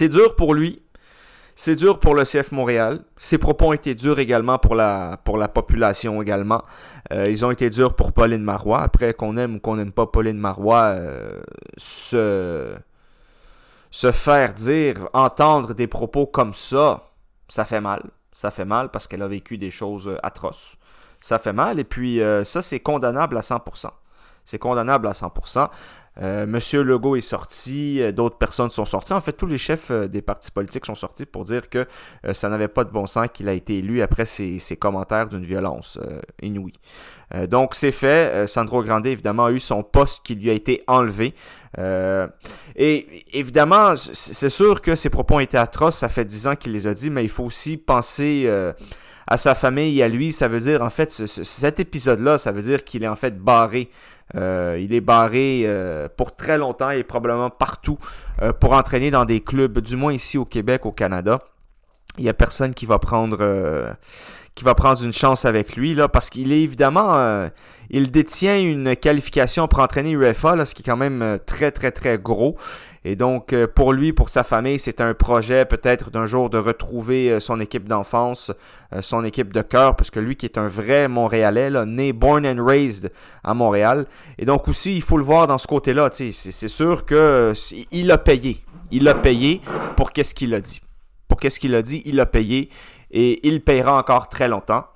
[0.00, 0.82] Dur pour lui.
[1.62, 3.02] C'est dur pour le CF Montréal.
[3.18, 6.62] Ses propos ont été durs également pour la, pour la population également.
[7.12, 8.80] Euh, ils ont été durs pour Pauline Marois.
[8.80, 11.38] Après, qu'on aime ou qu'on n'aime pas Pauline Marois, euh,
[11.76, 12.74] se,
[13.90, 17.02] se faire dire, entendre des propos comme ça,
[17.46, 18.04] ça fait mal.
[18.32, 20.76] Ça fait mal parce qu'elle a vécu des choses atroces.
[21.20, 23.90] Ça fait mal et puis euh, ça, c'est condamnable à 100%.
[24.50, 25.68] C'est condamnable à 100%.
[26.20, 29.12] Euh, Monsieur Legault est sorti, euh, d'autres personnes sont sorties.
[29.12, 31.86] En fait, tous les chefs euh, des partis politiques sont sortis pour dire que
[32.32, 35.98] ça n'avait pas de bon sens qu'il a été élu après ses, commentaires d'une violence
[36.42, 36.78] inouïe.
[37.48, 38.46] donc, c'est fait.
[38.48, 41.32] Sandro Grande, évidemment, a eu son poste qui lui a été enlevé.
[41.78, 45.96] et évidemment, c'est sûr que ses propos ont été atroces.
[45.96, 48.48] Ça fait dix ans qu'il les a dit, mais il faut aussi penser
[49.30, 50.32] à sa famille, à lui.
[50.32, 53.88] Ça veut dire, en fait, cet épisode-là, ça veut dire qu'il est en fait barré.
[54.36, 57.98] Euh, il est barré euh, pour très longtemps et probablement partout
[58.42, 61.40] euh, pour entraîner dans des clubs, du moins ici au Québec, au Canada.
[62.20, 63.96] Il n'y a personne qui va prendre
[64.54, 67.48] qui va prendre une chance avec lui là parce qu'il est évidemment
[67.88, 71.92] il détient une qualification pour entraîner UFA là, ce qui est quand même très très
[71.92, 72.56] très gros
[73.04, 76.58] et donc, euh, pour lui, pour sa famille, c'est un projet peut-être d'un jour de
[76.58, 78.52] retrouver euh, son équipe d'enfance,
[78.92, 82.12] euh, son équipe de cœur, parce que lui qui est un vrai Montréalais, là, né,
[82.12, 83.10] born and raised
[83.42, 84.06] à Montréal.
[84.38, 86.10] Et donc aussi, il faut le voir dans ce côté-là.
[86.12, 87.54] C'est sûr que
[87.90, 88.62] il a payé.
[88.90, 89.62] Il a payé
[89.96, 90.82] pour qu'est-ce qu'il a dit.
[91.40, 92.68] Qu'est-ce qu'il a dit, il a payé
[93.10, 94.86] et il payera encore très longtemps.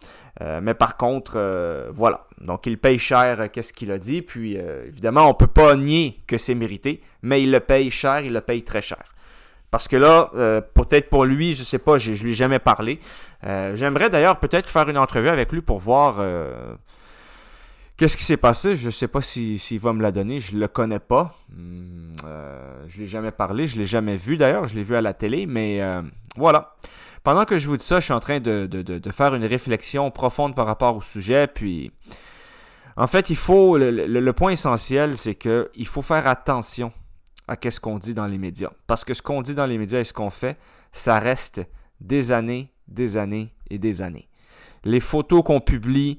[0.41, 2.27] Euh, mais par contre, euh, voilà.
[2.41, 4.23] Donc, il paye cher euh, qu'est-ce qu'il a dit?
[4.23, 8.33] Puis, évidemment, on peut pas nier que c'est mérité, mais il le paye cher, il
[8.33, 9.03] le paye très cher.
[9.71, 10.31] Parce que là,
[10.75, 13.01] peut-être pour lui, je sais pas, je, ne lui ai jamais parlé.
[13.43, 16.23] J'aimerais d'ailleurs peut-être faire une entrevue avec lui pour voir
[17.97, 18.77] qu'est-ce qui s'est passé?
[18.77, 21.35] Je sais pas s'il va me la donner, je le connais pas.
[21.51, 22.17] Hmm,
[22.89, 25.47] je l'ai jamais parlé, je l'ai jamais vu d'ailleurs, je l'ai vu à la télé,
[25.47, 25.81] mais
[26.37, 26.77] voilà
[27.25, 30.55] pendant que je vous dis ça, je suis en train de, faire une réflexion profonde
[30.55, 31.49] par rapport au sujet.
[31.49, 31.91] Puis,
[32.97, 33.77] en fait, il faut.
[33.79, 36.93] Le, point essentiel, c'est qu'il faut faire attention
[37.49, 38.71] à ce qu'on dit dans les médias.
[38.87, 40.59] Parce que ce qu'on dit dans les médias et ce qu'on fait,
[40.93, 41.63] ça reste
[42.01, 44.29] des années, des années et des années.
[44.85, 46.19] Les photos qu'on publie,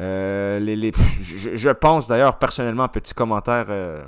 [0.00, 4.02] euh, je, pense d'ailleurs personnellement, petit commentaire euh,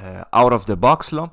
[0.00, 1.30] euh, out of the box là.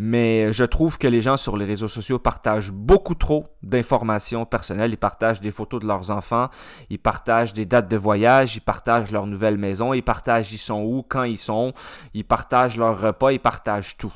[0.00, 4.92] Mais je trouve que les gens sur les réseaux sociaux partagent beaucoup trop d'informations personnelles.
[4.92, 6.50] Ils partagent des photos de leurs enfants,
[6.88, 10.82] ils partagent des dates de voyage, ils partagent leur nouvelle maison, ils partagent ils sont
[10.82, 11.72] où, quand ils sont,
[12.14, 14.14] ils partagent leur repas, ils partagent tout.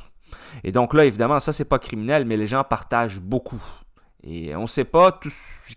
[0.63, 3.63] Et donc là, évidemment, ça, c'est pas criminel, mais les gens partagent beaucoup.
[4.25, 5.19] Et on ne sait pas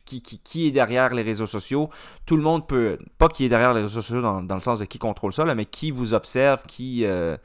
[0.06, 1.90] qui, est derrière les réseaux sociaux.
[2.26, 4.86] Tout le monde peut, pas qui est derrière les réseaux sociaux dans, le sens de
[4.86, 7.38] qui contrôle ça, mais qui vous observe, qui, euh,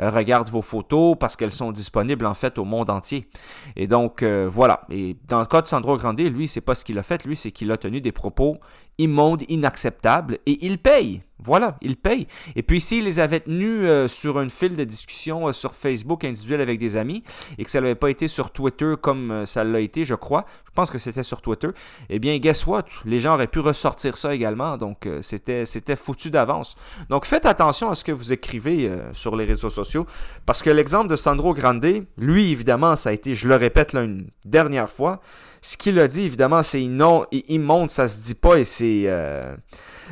[0.00, 3.28] euh, regarde vos photos parce qu'elles sont disponibles en fait au monde entier.
[3.76, 4.82] Et donc euh, voilà.
[4.90, 7.24] Et dans le cas de Sandro Grande, lui, c'est pas ce qu'il a fait.
[7.24, 8.58] Lui, c'est qu'il a tenu des propos
[8.98, 11.22] immondes, inacceptables et il paye.
[11.38, 12.26] Voilà, il paye.
[12.54, 16.62] Et puis s'il les avait tenus euh, sur une file de discussion sur Facebook individuel
[16.62, 17.22] avec des amis
[17.58, 20.70] et que ça n'avait pas été sur Twitter comme ça l'a été, je crois, je
[20.70, 21.68] pense que c'était sur Twitter,
[22.08, 22.84] eh bien, guess what?
[23.04, 24.78] Les gens auraient pu ressortir ça également.
[24.78, 26.74] Donc, c'était, foutu d'avance.
[27.10, 30.06] Donc, faites attention à ce que vous écrivez sur les réseaux sociaux
[30.46, 34.02] parce que l'exemple de Sandro Grande, lui, évidemment, ça a été, je le répète là
[34.02, 35.20] une dernière fois,
[35.60, 39.06] ce qu'il a dit, évidemment, c'est non, immonde, ça se dit pas et c'est...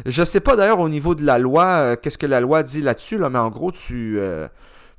[0.07, 2.83] Je sais pas d'ailleurs au niveau de la loi, euh, qu'est-ce que la loi dit
[2.83, 4.49] là-dessus, là, mais en gros, tu, euh,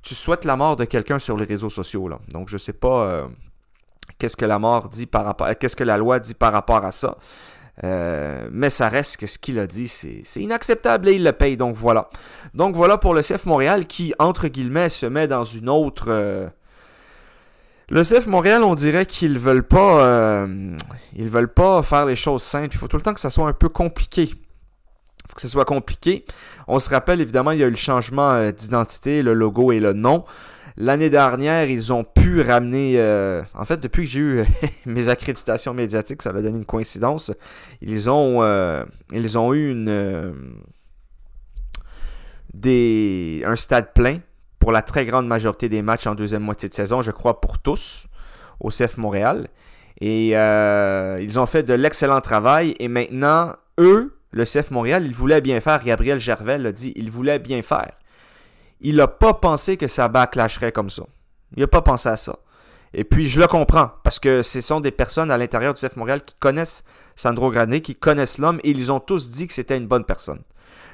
[0.02, 2.10] tu souhaites la mort de quelqu'un sur les réseaux sociaux.
[2.30, 3.28] Donc, je sais pas euh,
[4.18, 4.82] qu'est-ce que la loi
[6.20, 7.18] dit par rapport à ça.
[7.84, 11.58] Mais ça reste que ce qu'il a dit, c'est inacceptable et il le paye.
[11.58, 12.10] Donc voilà.
[12.54, 16.10] Donc voilà pour le CF Montréal qui, entre guillemets, se met dans une autre.
[17.90, 20.46] Le CF Montréal, on dirait qu'ils veulent pas.
[21.18, 22.70] Veulent pas faire les choses simples.
[22.72, 24.32] Il faut tout le temps que ça soit un peu compliqué.
[25.28, 26.26] Faut que ce soit compliqué.
[26.68, 29.94] On se rappelle évidemment, il y a eu le changement d'identité, le logo et le
[29.94, 30.26] nom.
[30.78, 32.96] L'année dernière, ils ont pu ramener...
[32.98, 34.46] Euh, en fait, depuis que j'ai eu
[34.86, 37.32] mes accréditations médiatiques, ça a donné une coïncidence.
[37.82, 38.84] Ils ont, euh,
[39.14, 40.34] ils ont eu une, euh,
[42.54, 44.20] des, un stade plein
[44.60, 47.60] pour la très grande majorité des matchs en deuxième moitié de saison, je crois pour
[47.60, 48.08] tous,
[48.60, 49.48] au CF Montréal.
[50.02, 52.76] Et ils ont fait de l'excellent travail.
[52.80, 55.84] Et maintenant, eux, le CF Montréal, ils voulaient bien faire.
[55.84, 57.94] Gabriel Gervais l'a dit, ils voulaient bien faire
[58.82, 61.04] il n'a pas pensé que ça backlasherait comme ça.
[61.56, 62.38] Il n'a pas pensé à ça.
[62.94, 65.98] Et puis, je le comprends, parce que ce sont des personnes à l'intérieur du CF
[65.98, 66.84] Montréal qui connaissent
[67.16, 70.42] Sandro Grané, qui connaissent l'homme, et ils ont tous dit que c'était une bonne personne.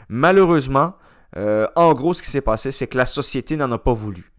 [0.10, 0.96] Malheureusement,
[1.38, 4.32] euh, en gros, ce qui s'est passé, c'est que la société n'en a pas voulu.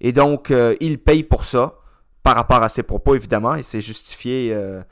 [0.00, 1.78] Et donc, euh, il paye pour ça,
[2.22, 4.82] par rapport à ses propos, évidemment, et c'est justifié, euh,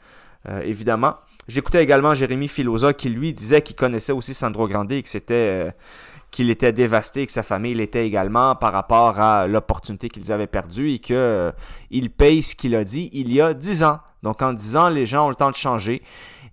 [0.62, 1.16] évidemment.
[1.50, 5.72] J'écoutais également Jérémy Filosa qui, lui, disait qu'il connaissait aussi Sandro Grande et que c'était
[6.30, 10.92] qu'il était dévasté, que sa famille l'était également par rapport à l'opportunité qu'ils avaient perdue
[10.92, 11.52] et qu'il euh,
[12.16, 13.98] paye ce qu'il a dit il y a 10 ans.
[14.22, 16.02] Donc en 10 ans, les gens ont le temps de changer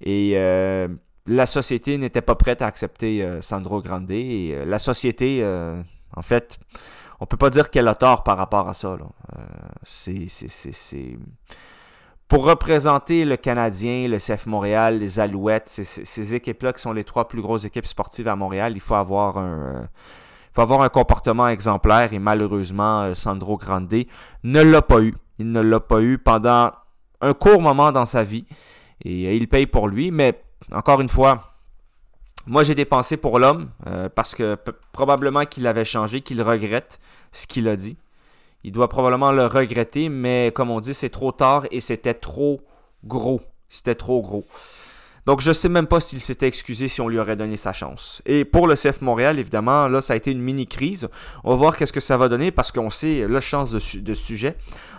[0.01, 0.87] et euh,
[1.27, 5.45] la société n'était pas prête à accepter euh, Sandro Grande et la société,
[6.15, 6.57] en fait,
[7.19, 8.97] on peut pas dire qu'elle a tort par rapport à ça.
[9.83, 10.27] c'est
[12.27, 17.27] pour représenter le Canadien, le CF Montréal, les Alouettes, ces, équipes-là qui sont les trois
[17.27, 19.83] plus grosses équipes sportives à Montréal, il faut avoir un, euh,
[20.53, 24.03] faut avoir un comportement exemplaire et malheureusement, euh, Sandro Grande
[24.43, 25.15] ne l'a pas eu.
[25.39, 26.71] Il ne l'a pas eu pendant
[27.21, 28.45] un court moment dans sa vie
[29.05, 30.41] et euh, il paye pour lui, mais
[30.73, 31.53] encore une fois,
[32.45, 33.69] moi j'ai dépensé pour l'homme
[34.15, 34.57] parce que
[34.91, 36.99] probablement qu'il avait changé, qu'il regrette
[37.31, 37.97] ce qu'il a dit.
[38.63, 42.61] Il doit probablement le regretter, mais comme on dit, c'est trop tard et c'était trop
[43.05, 43.41] gros.
[43.69, 44.45] C'était trop gros.
[45.25, 47.73] Donc je ne sais même pas s'il s'était excusé si on lui aurait donné sa
[47.73, 48.21] chance.
[48.25, 51.09] Et pour le CF Montréal, évidemment, là, ça a été une mini-crise.
[51.43, 54.13] On va voir qu'est-ce que ça va donner parce qu'on sait, là, chance de, de
[54.13, 54.55] sujet,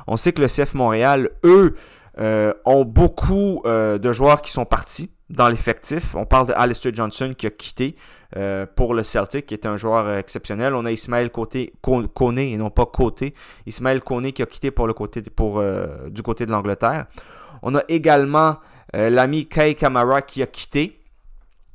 [0.06, 1.74] on sait que le CF Montréal, eux,
[2.18, 5.10] euh, ont beaucoup euh, de joueurs qui sont partis.
[5.30, 6.14] Dans l'effectif.
[6.14, 7.94] On parle de Alistair Johnson qui a quitté
[8.36, 10.74] euh, pour le Celtic, qui est un joueur exceptionnel.
[10.74, 13.34] On a Ismaël Côté, Kone et non pas Côté.
[13.66, 17.06] Ismaël Kone qui a quitté pour le côté, pour, euh, du côté de l'Angleterre.
[17.62, 18.56] On a également
[18.96, 20.97] euh, l'ami Kai Kamara qui a quitté.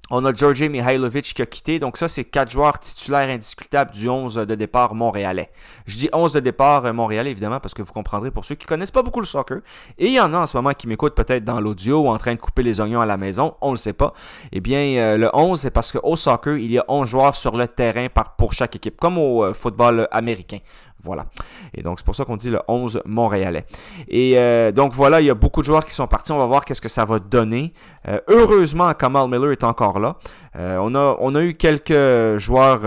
[0.10, 1.80] On a Georgi Mihailovic qui a quitté.
[1.80, 5.50] Donc ça, c'est quatre joueurs titulaires indiscutables du 11 de départ montréalais.
[5.86, 8.66] Je dis 11 de départ euh, montréalais, évidemment, parce que vous comprendrez pour ceux qui
[8.66, 9.60] connaissent pas beaucoup le soccer.
[9.98, 12.18] Et il y en a en ce moment qui m'écoutent peut-être dans l'audio ou en
[12.18, 13.56] train de couper les oignons à la maison.
[13.62, 14.14] On ne le sait pas.
[14.52, 17.56] Eh bien, euh, le 11, c'est parce qu'au soccer, il y a 11 joueurs sur
[17.56, 20.60] le terrain pour chaque équipe, comme au football américain.
[21.04, 21.26] Voilà.
[21.74, 23.66] Et donc, c'est pour ça qu'on dit le 11 montréalais.
[24.08, 26.32] Et euh, donc, voilà, il y a beaucoup de joueurs qui sont partis.
[26.32, 27.74] On va voir qu'est-ce que ça va donner.
[28.08, 30.16] Euh, heureusement, Kamal Miller est encore là.
[30.56, 32.82] Euh, on, a, on a eu quelques joueurs,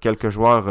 [0.00, 0.66] quelques joueurs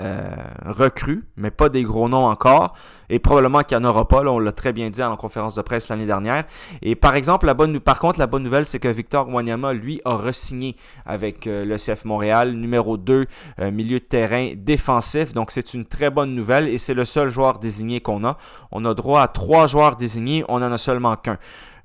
[0.00, 0.26] euh,
[0.64, 2.74] recrues, mais pas des gros noms encore.
[3.10, 4.22] Et probablement qu'il n'y en aura pas.
[4.22, 6.44] Là, on l'a très bien dit en conférence de presse l'année dernière.
[6.82, 10.00] Et par exemple, la bonne, par contre, la bonne nouvelle, c'est que Victor Wanyama, lui,
[10.04, 10.76] a re-signé
[11.06, 13.26] avec euh, le CF Montréal, numéro 2,
[13.60, 15.32] euh, milieu de terrain défensif.
[15.32, 18.36] Donc, c'est une très bonne nouvelle et c'est le seul joueur désigné qu'on a.
[18.70, 21.38] On a droit à trois joueurs désignés, on en a seulement qu'un.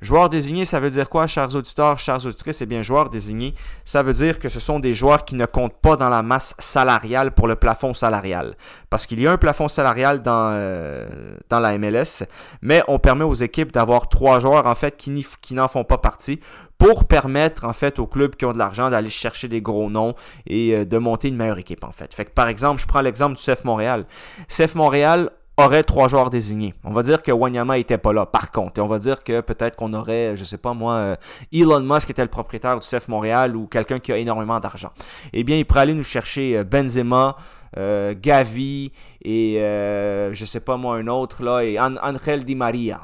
[0.03, 2.61] Joueur désigné, ça veut dire quoi, chers auditeurs, chers auditrices?
[2.61, 3.53] Eh bien, joueur désigné,
[3.85, 6.55] ça veut dire que ce sont des joueurs qui ne comptent pas dans la masse
[6.59, 8.53] salariale pour le plafond salarial.
[8.89, 11.07] Parce qu'il y a un plafond salarial dans, euh,
[11.49, 12.25] dans la MLS,
[12.61, 16.41] mais on permet aux équipes d'avoir trois joueurs, en fait, qui, n'en font pas partie
[16.77, 20.15] pour permettre, en fait, aux clubs qui ont de l'argent d'aller chercher des gros noms
[20.45, 22.13] et euh, de monter une meilleure équipe, en fait.
[22.13, 24.05] Fait que, par exemple, je prends l'exemple du CF Montréal.
[24.49, 26.73] CF Montréal aurait trois joueurs désignés.
[26.83, 28.79] On va dire que Wanyama était pas là, par contre.
[28.79, 31.15] Et on va dire que peut-être qu'on aurait, je sais pas moi, euh,
[31.51, 34.91] Elon Musk était le propriétaire du CF Montréal ou quelqu'un qui a énormément d'argent.
[35.31, 37.35] Eh bien, il pourrait aller nous chercher euh, Benzema,
[37.77, 38.91] euh, Gavi
[39.23, 43.01] et je sais pas moi un autre là et Angel Di Maria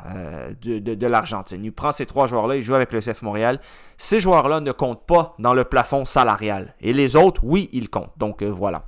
[0.61, 1.63] de, de, de l'Argentine.
[1.63, 3.59] Il prend ces trois joueurs-là, il joue avec le CF Montréal.
[3.97, 6.75] Ces joueurs-là ne comptent pas dans le plafond salarial.
[6.81, 8.13] Et les autres, oui, ils comptent.
[8.17, 8.83] Donc voilà.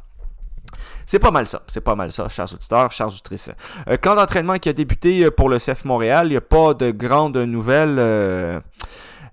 [1.12, 1.62] C'est pas mal ça.
[1.68, 3.51] C'est pas mal ça, chers auditeurs, chers auditrices.
[3.89, 6.74] Euh, camp d'entraînement qui a débuté euh, pour le CF Montréal, il n'y a pas
[6.74, 7.97] de grandes nouvelles.
[7.99, 8.62] Euh,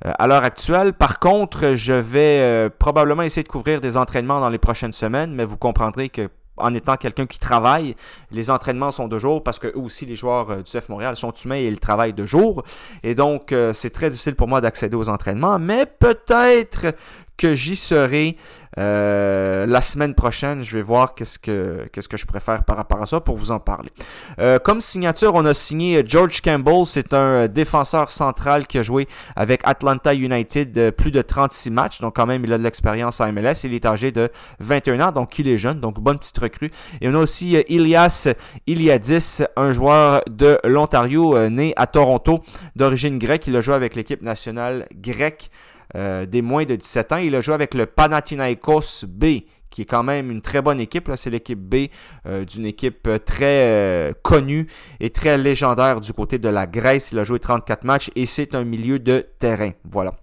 [0.05, 0.93] à l'heure actuelle.
[0.93, 5.45] Par contre, je vais probablement essayer de couvrir des entraînements dans les prochaines semaines, mais
[5.45, 7.97] vous comprendrez que en étant quelqu'un qui travaille,
[8.31, 11.33] les entraînements sont de jour parce que eux aussi les joueurs du CF Montréal sont
[11.33, 12.63] humains et ils travaillent de jour.
[13.03, 16.95] Et donc c'est très difficile pour moi d'accéder aux entraînements, mais peut-être
[17.39, 18.37] que j'y serai
[18.79, 20.63] euh, la semaine prochaine.
[20.63, 23.51] Je vais voir qu'est-ce que qu'est-ce que je préfère par rapport à ça pour vous
[23.51, 23.91] en parler.
[24.39, 26.85] Euh, comme signature, on a signé George Campbell.
[26.85, 32.01] C'est un défenseur central qui a joué avec Atlanta United plus de 36 matchs.
[32.01, 33.65] Donc quand même, il a de l'expérience en MLS.
[33.65, 34.31] Il est âgé de
[34.61, 35.81] 21 ans, donc il est jeune.
[35.81, 36.71] Donc bonne petite recrue.
[37.01, 38.29] Et on a aussi Ilias
[38.67, 42.43] Iliadis, un joueur de l'Ontario né à Toronto
[42.77, 43.47] d'origine grecque.
[43.47, 45.51] Il a joué avec l'équipe nationale grecque
[45.97, 47.17] euh, des moins de 17 ans.
[47.17, 51.11] Il a joué avec le Panathinaikos B, qui est quand même une très bonne équipe.
[51.17, 51.89] C'est l'équipe B
[52.27, 54.67] euh, d'une équipe très euh, connue
[55.01, 57.13] et très légendaire du côté de la Grèce.
[57.13, 59.71] Il a joué 34 matchs et c'est un milieu de terrain.
[59.85, 60.15] Voilà.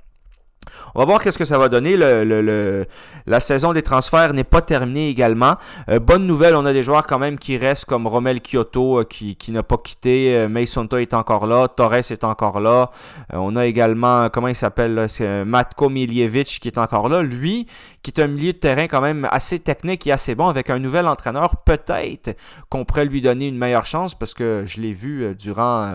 [0.94, 1.98] On va voir qu'est-ce que ça va donner.
[1.98, 2.86] Le,
[3.26, 5.56] la saison des transferts n'est pas terminée également.
[5.90, 9.04] Euh, bonne nouvelle, on a des joueurs quand même qui restent comme Romel Kyoto euh,
[9.04, 10.36] qui, n'a pas quitté.
[10.36, 11.68] Euh, est encore là.
[11.68, 12.90] Torres est encore là.
[13.34, 15.08] on a également, comment il s'appelle
[15.46, 17.22] Matko Miljevic qui est encore là.
[17.22, 17.68] Lui,
[18.02, 20.80] qui est un milieu de terrain quand même assez technique et assez bon avec un
[20.80, 22.36] nouvel entraîneur, peut-être
[22.70, 25.92] qu'on pourrait lui donner une meilleure chance parce que je l'ai vu durant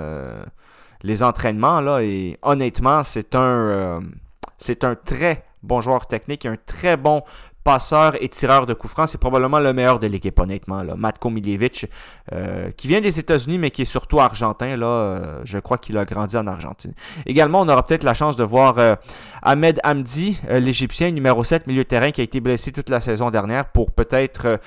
[1.02, 4.00] les entraînements là et honnêtement, c'est un
[4.61, 7.22] c'est un très bon joueur technique, un très bon
[7.64, 9.08] passeur et tireur de coups francs.
[9.08, 10.82] C'est probablement le meilleur de l'équipe, honnêtement.
[10.82, 10.94] Là.
[10.96, 11.86] Matko Miljevic,
[12.32, 14.76] euh, qui vient des États-Unis, mais qui est surtout argentin.
[14.76, 16.92] Là, euh, je crois qu'il a grandi en Argentine.
[17.26, 18.96] Également, on aura peut-être la chance de voir euh,
[19.42, 23.66] Ahmed Hamdi, l'Égyptien, numéro 7, milieu terrain, qui a été blessé toute la saison dernière,
[23.68, 24.58] pour peut-être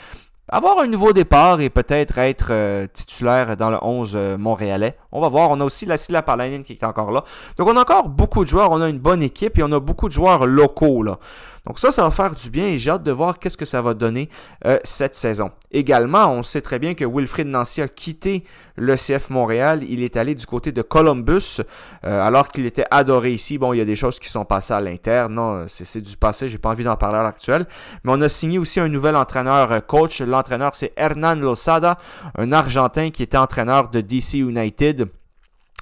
[0.50, 4.98] avoir un nouveau départ et peut-être être euh, titulaire dans le 11 euh, montréalais.
[5.12, 5.50] On va voir.
[5.52, 7.24] On a aussi la Silla Palainen qui est encore là.
[7.58, 8.72] Donc on a encore beaucoup de joueurs.
[8.72, 11.18] On a une bonne équipe et on a beaucoup de joueurs locaux là.
[11.66, 13.82] Donc ça, ça va faire du bien et j'ai hâte de voir qu'est-ce que ça
[13.82, 14.30] va donner
[14.66, 15.52] euh, cette saison.
[15.72, 18.44] Également, on sait très bien que Wilfried Nancy a quitté
[18.76, 19.82] le CF Montréal.
[19.88, 21.62] Il est allé du côté de Columbus
[22.04, 23.58] euh, alors qu'il était adoré ici.
[23.58, 25.36] Bon, il y a des choses qui sont passées à l'interne.
[25.36, 26.50] Non, c'est du passé.
[26.50, 27.66] J'ai pas envie d'en parler à l'actuel.
[28.04, 30.20] Mais on a signé aussi un nouvel entraîneur euh, coach.
[30.20, 31.98] L'entraîneur, c'est Hernan Losada,
[32.38, 35.08] un Argentin qui était entraîneur de DC United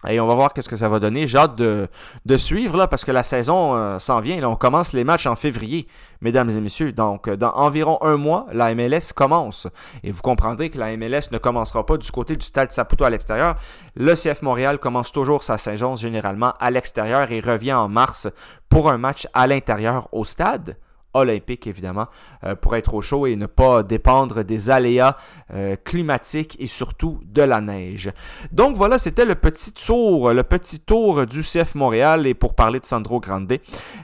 [0.07, 1.27] Et on va voir qu'est-ce que ça va donner.
[1.27, 1.87] J'ai hâte de,
[2.25, 4.39] de, suivre là parce que la saison euh, s'en vient.
[4.41, 5.87] Là, on commence les matchs en février,
[6.21, 6.91] mesdames et messieurs.
[6.91, 9.67] Donc, euh, dans environ un mois, la MLS commence.
[10.03, 13.09] Et vous comprendrez que la MLS ne commencera pas du côté du Stade Saputo à
[13.09, 13.55] l'extérieur.
[13.95, 18.27] Le CF Montréal commence toujours sa saison généralement à l'extérieur et revient en mars
[18.69, 20.77] pour un match à l'intérieur au stade
[21.13, 22.07] olympique, évidemment,
[22.43, 25.17] euh, pour être au chaud et ne pas dépendre des aléas
[25.53, 28.11] euh, climatiques et surtout de la neige.
[28.51, 32.79] Donc voilà, c'était le petit tour, le petit tour du CF Montréal et pour parler
[32.79, 33.57] de Sandro Grande.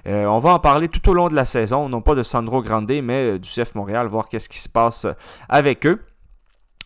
[0.08, 2.62] Euh, on va en parler tout au long de la saison, non pas de Sandro
[2.62, 5.08] Grande, mais du CF Montréal, voir qu'est-ce qui se passe
[5.49, 6.01] avec eux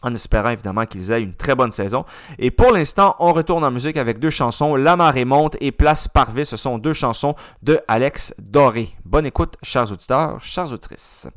[0.02, 2.06] en espérant évidemment qu'ils aient une très bonne saison.
[2.40, 6.08] Et pour l'instant, on retourne en musique avec deux chansons, La marée monte et Place
[6.08, 6.46] Parvé.
[6.46, 8.90] Ce sont deux chansons de Alex Doré.
[9.06, 11.28] Bonne écoute, chers auditeurs, chers auditrices.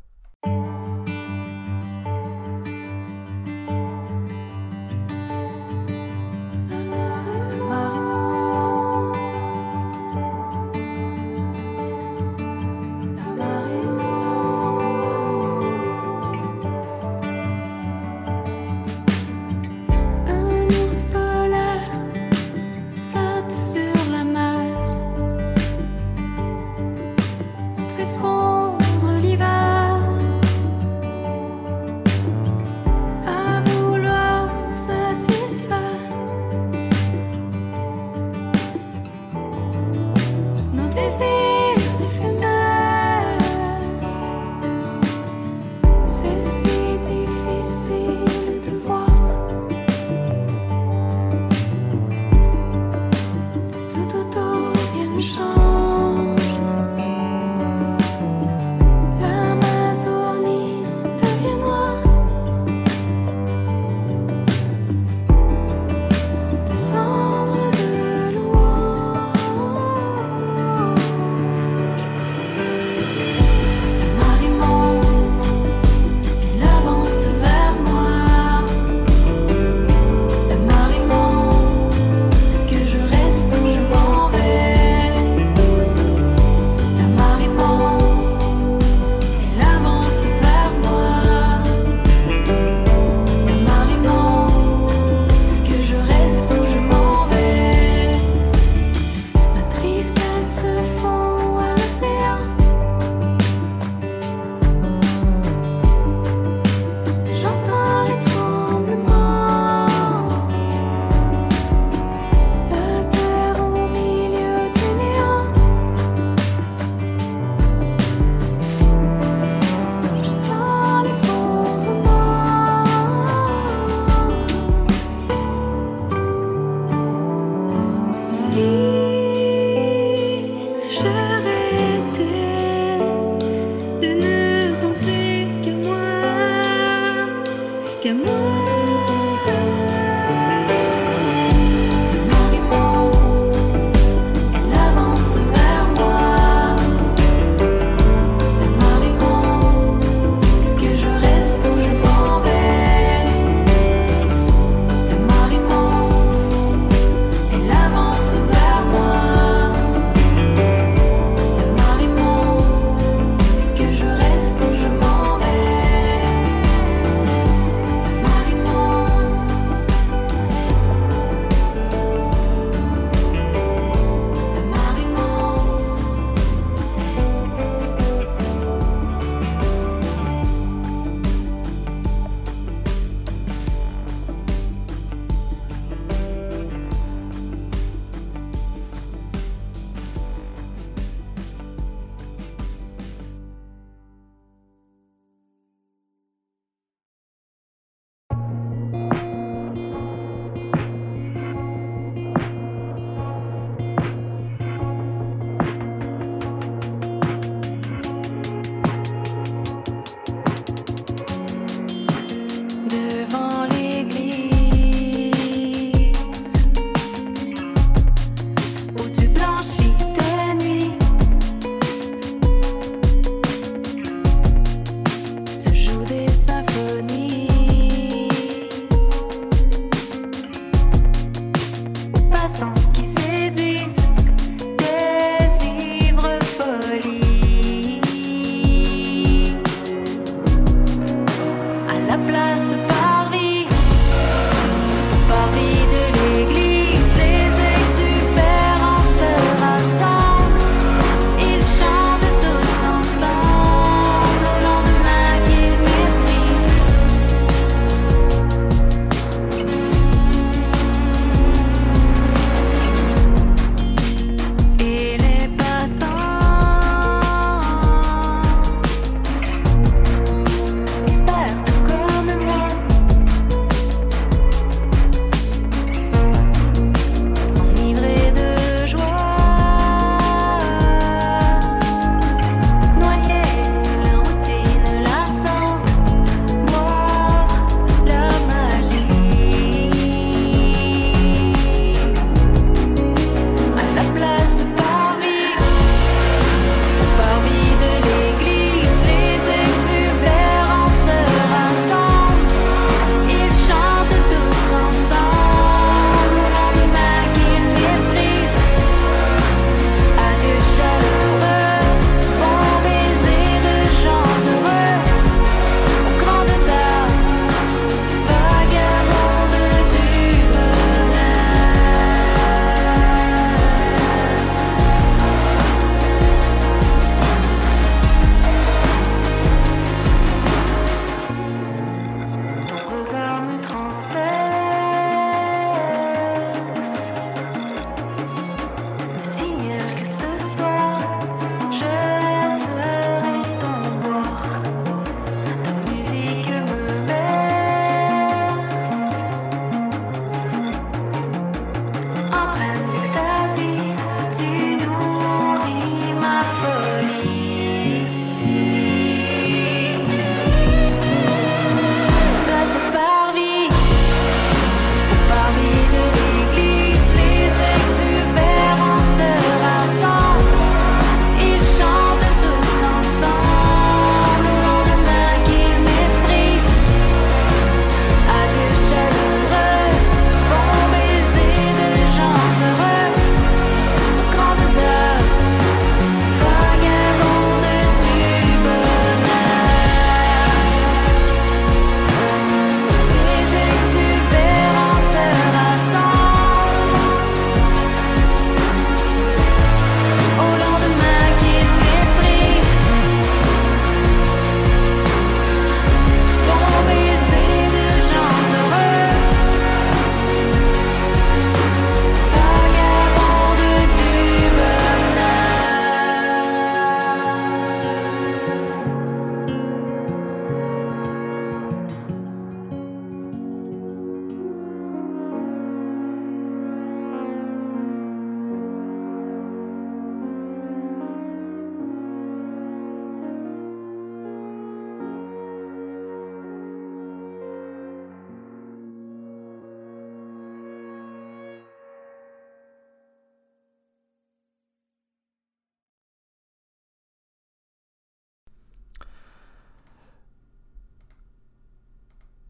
[128.44, 128.83] skin.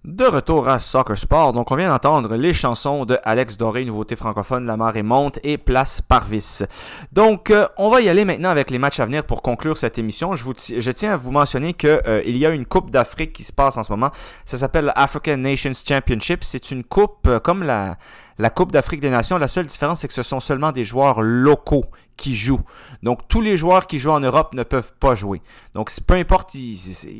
[0.05, 4.17] De retour à Soccer Sport, donc on vient d'entendre les chansons de Alex Doré, nouveauté
[4.17, 6.65] francophone, La marée monte et Place Parvis.
[7.11, 9.97] Donc euh, on va y aller maintenant avec les matchs à venir pour conclure cette
[9.97, 10.35] émission.
[10.35, 13.79] Je, tiens à vous mentionner qu'il euh, y a une Coupe d'Afrique qui se passe
[13.79, 14.11] en ce moment.
[14.45, 16.45] Ça s'appelle African Nations Championship.
[16.45, 17.97] C'est une coupe euh, comme la
[18.51, 19.39] Coupe d'Afrique des Nations.
[19.39, 21.87] La seule différence, c'est que ce sont seulement des joueurs locaux
[22.17, 22.63] qui jouent.
[23.03, 25.43] Donc, tous les joueurs qui jouent en Europe ne peuvent pas jouer.
[25.75, 26.57] Donc, peu importe.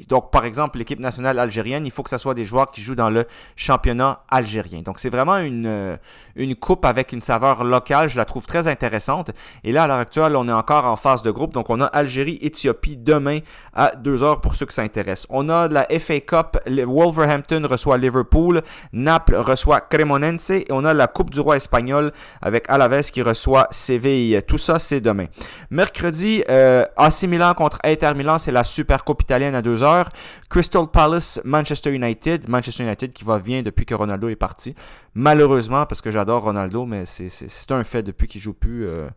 [0.09, 2.95] donc, par exemple, l'équipe nationale algérienne, il faut que ce soit des joueurs qui jouent
[2.95, 3.27] dans le
[3.57, 4.83] championnat algérien.
[4.83, 5.97] Donc, c'est vraiment une, euh,
[6.37, 8.09] une coupe avec une saveur locale.
[8.09, 9.31] Je la trouve très intéressante.
[9.65, 11.53] Et là, à l'heure actuelle, on est encore en phase de groupe.
[11.53, 13.39] Donc, on a Algérie-Éthiopie demain
[13.73, 15.27] à 2h pour ceux qui s'intéressent.
[15.31, 16.59] On a la FA Cup.
[16.67, 18.63] Wolverhampton reçoit Liverpool.
[18.93, 20.51] Naples reçoit Cremonense.
[20.51, 24.43] Et on a la Coupe du Roi espagnol avec Alaves qui reçoit Séville.
[24.47, 25.27] Tout ça, c'est demain.
[25.71, 26.87] Mercredi, euh,
[27.27, 30.07] Milan contre Inter Milan, c'est la Super Coupe italienne à 2h.
[30.49, 32.49] Crystal Palace, Manchester United.
[32.49, 34.75] Manchester United qui va bien depuis que Ronaldo est parti.
[35.15, 38.87] Malheureusement, parce que j'adore Ronaldo, mais c'est un fait depuis qu'il joue plus.
[38.87, 39.09] Euh,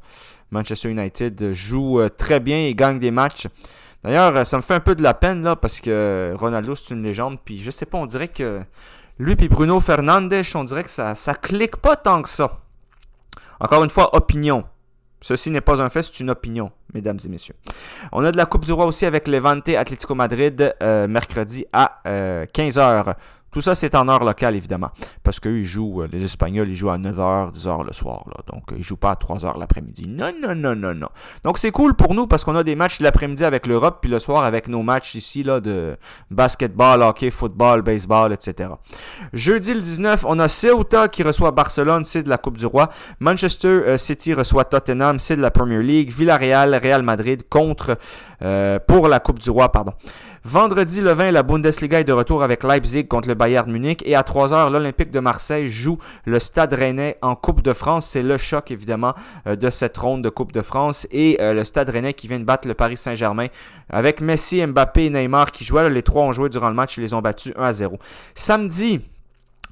[0.52, 3.48] Manchester United joue euh, très bien et gagne des matchs.
[4.04, 7.40] D'ailleurs, ça me fait un peu de la peine parce que Ronaldo c'est une légende.
[7.44, 8.62] Puis je sais pas, on dirait que
[9.20, 12.60] lui et Bruno Fernandes, on dirait que ça, ça clique pas tant que ça.
[13.60, 14.64] Encore une fois, opinion.
[15.22, 17.56] Ceci n'est pas un fait, c'est une opinion, mesdames et messieurs.
[18.12, 22.02] On a de la Coupe du Roi aussi avec Levante Atlético Madrid euh, mercredi à
[22.06, 23.16] 15h.
[23.58, 24.92] Tout ça, c'est en heure locale, évidemment.
[25.24, 28.24] Parce qu'ils jouent, euh, les Espagnols, ils jouent à 9h, 10h le soir.
[28.54, 30.08] Donc, ils jouent pas à 3h l'après-midi.
[30.08, 31.08] Non, non, non, non, non.
[31.44, 34.20] Donc, c'est cool pour nous parce qu'on a des matchs l'après-midi avec l'Europe, puis le
[34.20, 35.98] soir avec nos matchs ici là, de
[36.30, 38.70] basketball, hockey, football, baseball, etc.
[39.34, 42.90] Jeudi le 19, on a Ceuta qui reçoit Barcelone, c'est de la Coupe du Roi.
[43.20, 46.12] Manchester euh, City reçoit Tottenham, c'est de la Premier League.
[46.12, 47.98] Villarreal, Real Madrid contre,
[48.44, 49.94] euh, pour la Coupe du Roi, pardon.
[50.44, 54.22] Vendredi le 20, la Bundesliga est de retour avec Leipzig contre le Bayern Et à
[54.22, 58.08] 3h, l'Olympique de Marseille joue le Stade Rennais en Coupe de France.
[58.08, 59.14] C'est le choc, évidemment,
[59.48, 61.08] euh, de cette ronde de Coupe de France.
[61.12, 63.48] Et euh, le Stade Rennais qui vient de battre le Paris Saint-Germain
[63.90, 65.90] avec Messi, Mbappé et Neymar qui jouaient.
[65.90, 66.98] Les trois ont joué durant le match.
[66.98, 67.98] Ils les ont battus 1 à 0.
[68.36, 69.02] Samedi,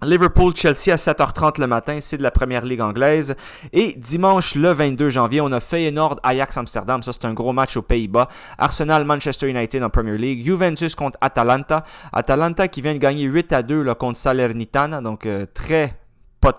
[0.04, 3.36] Liverpool-Chelsea à 7h30 le matin, c'est de la première ligue anglaise.
[3.74, 7.02] Et dimanche le 22 janvier, on a Feyenoord-Ajax Amsterdam.
[7.02, 8.28] Ça, c'est un gros match aux Pays-Bas.
[8.58, 10.46] Arsenal-Manchester United en Premier League.
[10.46, 11.84] Juventus contre Atalanta.
[12.12, 15.02] Atalanta qui vient de gagner 8 à 2 là, contre Salernitana.
[15.02, 15.98] Donc, euh, très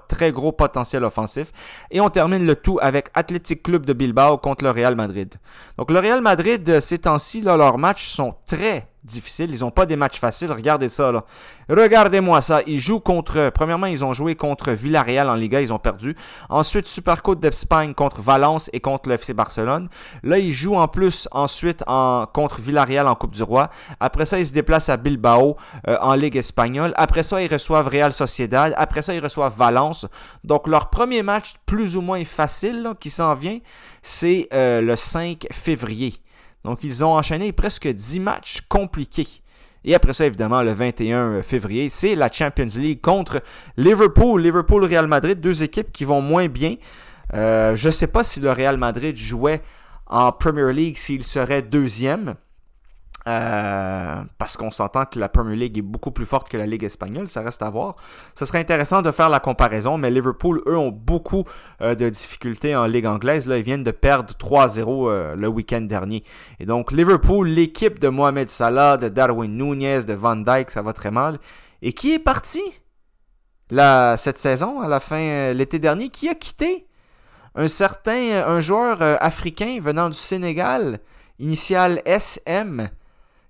[0.09, 1.53] très gros potentiel offensif.
[1.91, 5.35] Et on termine le tout avec Athletic Club de Bilbao contre le Real Madrid.
[5.79, 9.51] Donc le Real Madrid, euh, ces temps-ci, leurs matchs sont très difficiles.
[9.53, 10.53] Ils n'ont pas des matchs faciles.
[10.53, 11.25] Regardez ça, là.
[11.69, 12.61] Regardez-moi ça.
[12.67, 13.51] Ils jouent contre.
[13.55, 15.61] Premièrement, ils ont joué contre Villarreal en Liga.
[15.61, 16.15] Ils ont perdu.
[16.49, 19.89] Ensuite, Supercoupe d'Espagne contre Valence et contre le FC Barcelone.
[20.23, 23.71] Là, ils jouent en plus ensuite en, contre Villarreal en Coupe du Roi.
[24.01, 25.57] Après ça, ils se déplacent à Bilbao
[25.89, 26.93] euh, en Ligue espagnole.
[26.97, 28.75] Après ça, ils reçoivent Real Sociedad.
[28.77, 30.07] Après ça, ils reçoivent Valence.
[30.45, 33.59] Donc, leur premier match plus ou moins facile qui s'en vient,
[34.03, 36.15] c'est euh, le 5 février.
[36.67, 39.29] Donc, ils ont enchaîné presque 10 matchs compliqués.
[39.85, 43.41] Et après ça, évidemment, le 21 février, c'est la Champions League contre
[43.77, 44.43] Liverpool.
[44.43, 46.75] Liverpool-Real Madrid, deux équipes qui vont moins bien.
[47.35, 49.63] Euh, je ne sais pas si le Real Madrid jouait
[50.09, 52.35] en Premier League, s'il serait deuxième.
[53.29, 56.85] Euh, parce qu'on s'entend que la Premier League est beaucoup plus forte que la Ligue
[56.85, 57.97] espagnole, ça reste à voir.
[58.37, 61.43] Ce serait intéressant de faire la comparaison, mais Liverpool, eux, ont beaucoup
[61.81, 63.49] euh, de difficultés en Ligue anglaise.
[63.49, 66.23] Là, ils viennent de perdre 3-0 euh, le week-end dernier.
[66.61, 70.93] Et donc, Liverpool, l'équipe de Mohamed Salah, de Darwin Nunez, de Van Dyke, ça va
[70.93, 71.39] très mal.
[71.83, 72.63] Et qui est parti
[73.71, 76.11] la, cette saison, à la fin, l'été dernier?
[76.11, 76.87] Qui a quitté
[77.57, 81.01] un certain, un joueur africain venant du Sénégal,
[81.41, 82.89] initial SM,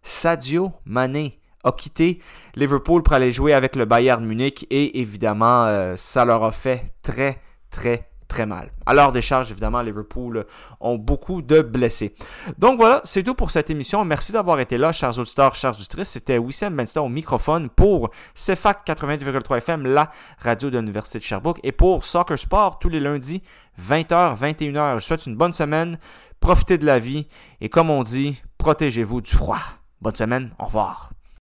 [0.06, 2.20] Sadio Mané a quitté
[2.54, 6.84] Liverpool pour aller jouer avec le Bayern Munich et évidemment, euh, ça leur a fait
[7.02, 7.40] très,
[7.70, 8.70] très, très mal.
[8.86, 10.46] À des charges, évidemment, Liverpool
[10.78, 12.14] ont beaucoup de blessés.
[12.56, 14.04] Donc voilà, c'est tout pour cette émission.
[14.04, 16.10] Merci d'avoir été là, chers auditeurs, chers auditrices.
[16.10, 21.58] C'était Wissam Benster au microphone pour CFAC 88,3 FM, la radio de l'Université de Sherbrooke,
[21.64, 23.42] et pour Soccer Sport tous les lundis,
[23.82, 24.90] 20h, 21h.
[24.90, 25.98] Je vous souhaite une bonne semaine,
[26.38, 27.26] profitez de la vie,
[27.60, 29.58] et comme on dit, protégez-vous du froid.
[30.00, 31.10] Bonne semaine, au revoir.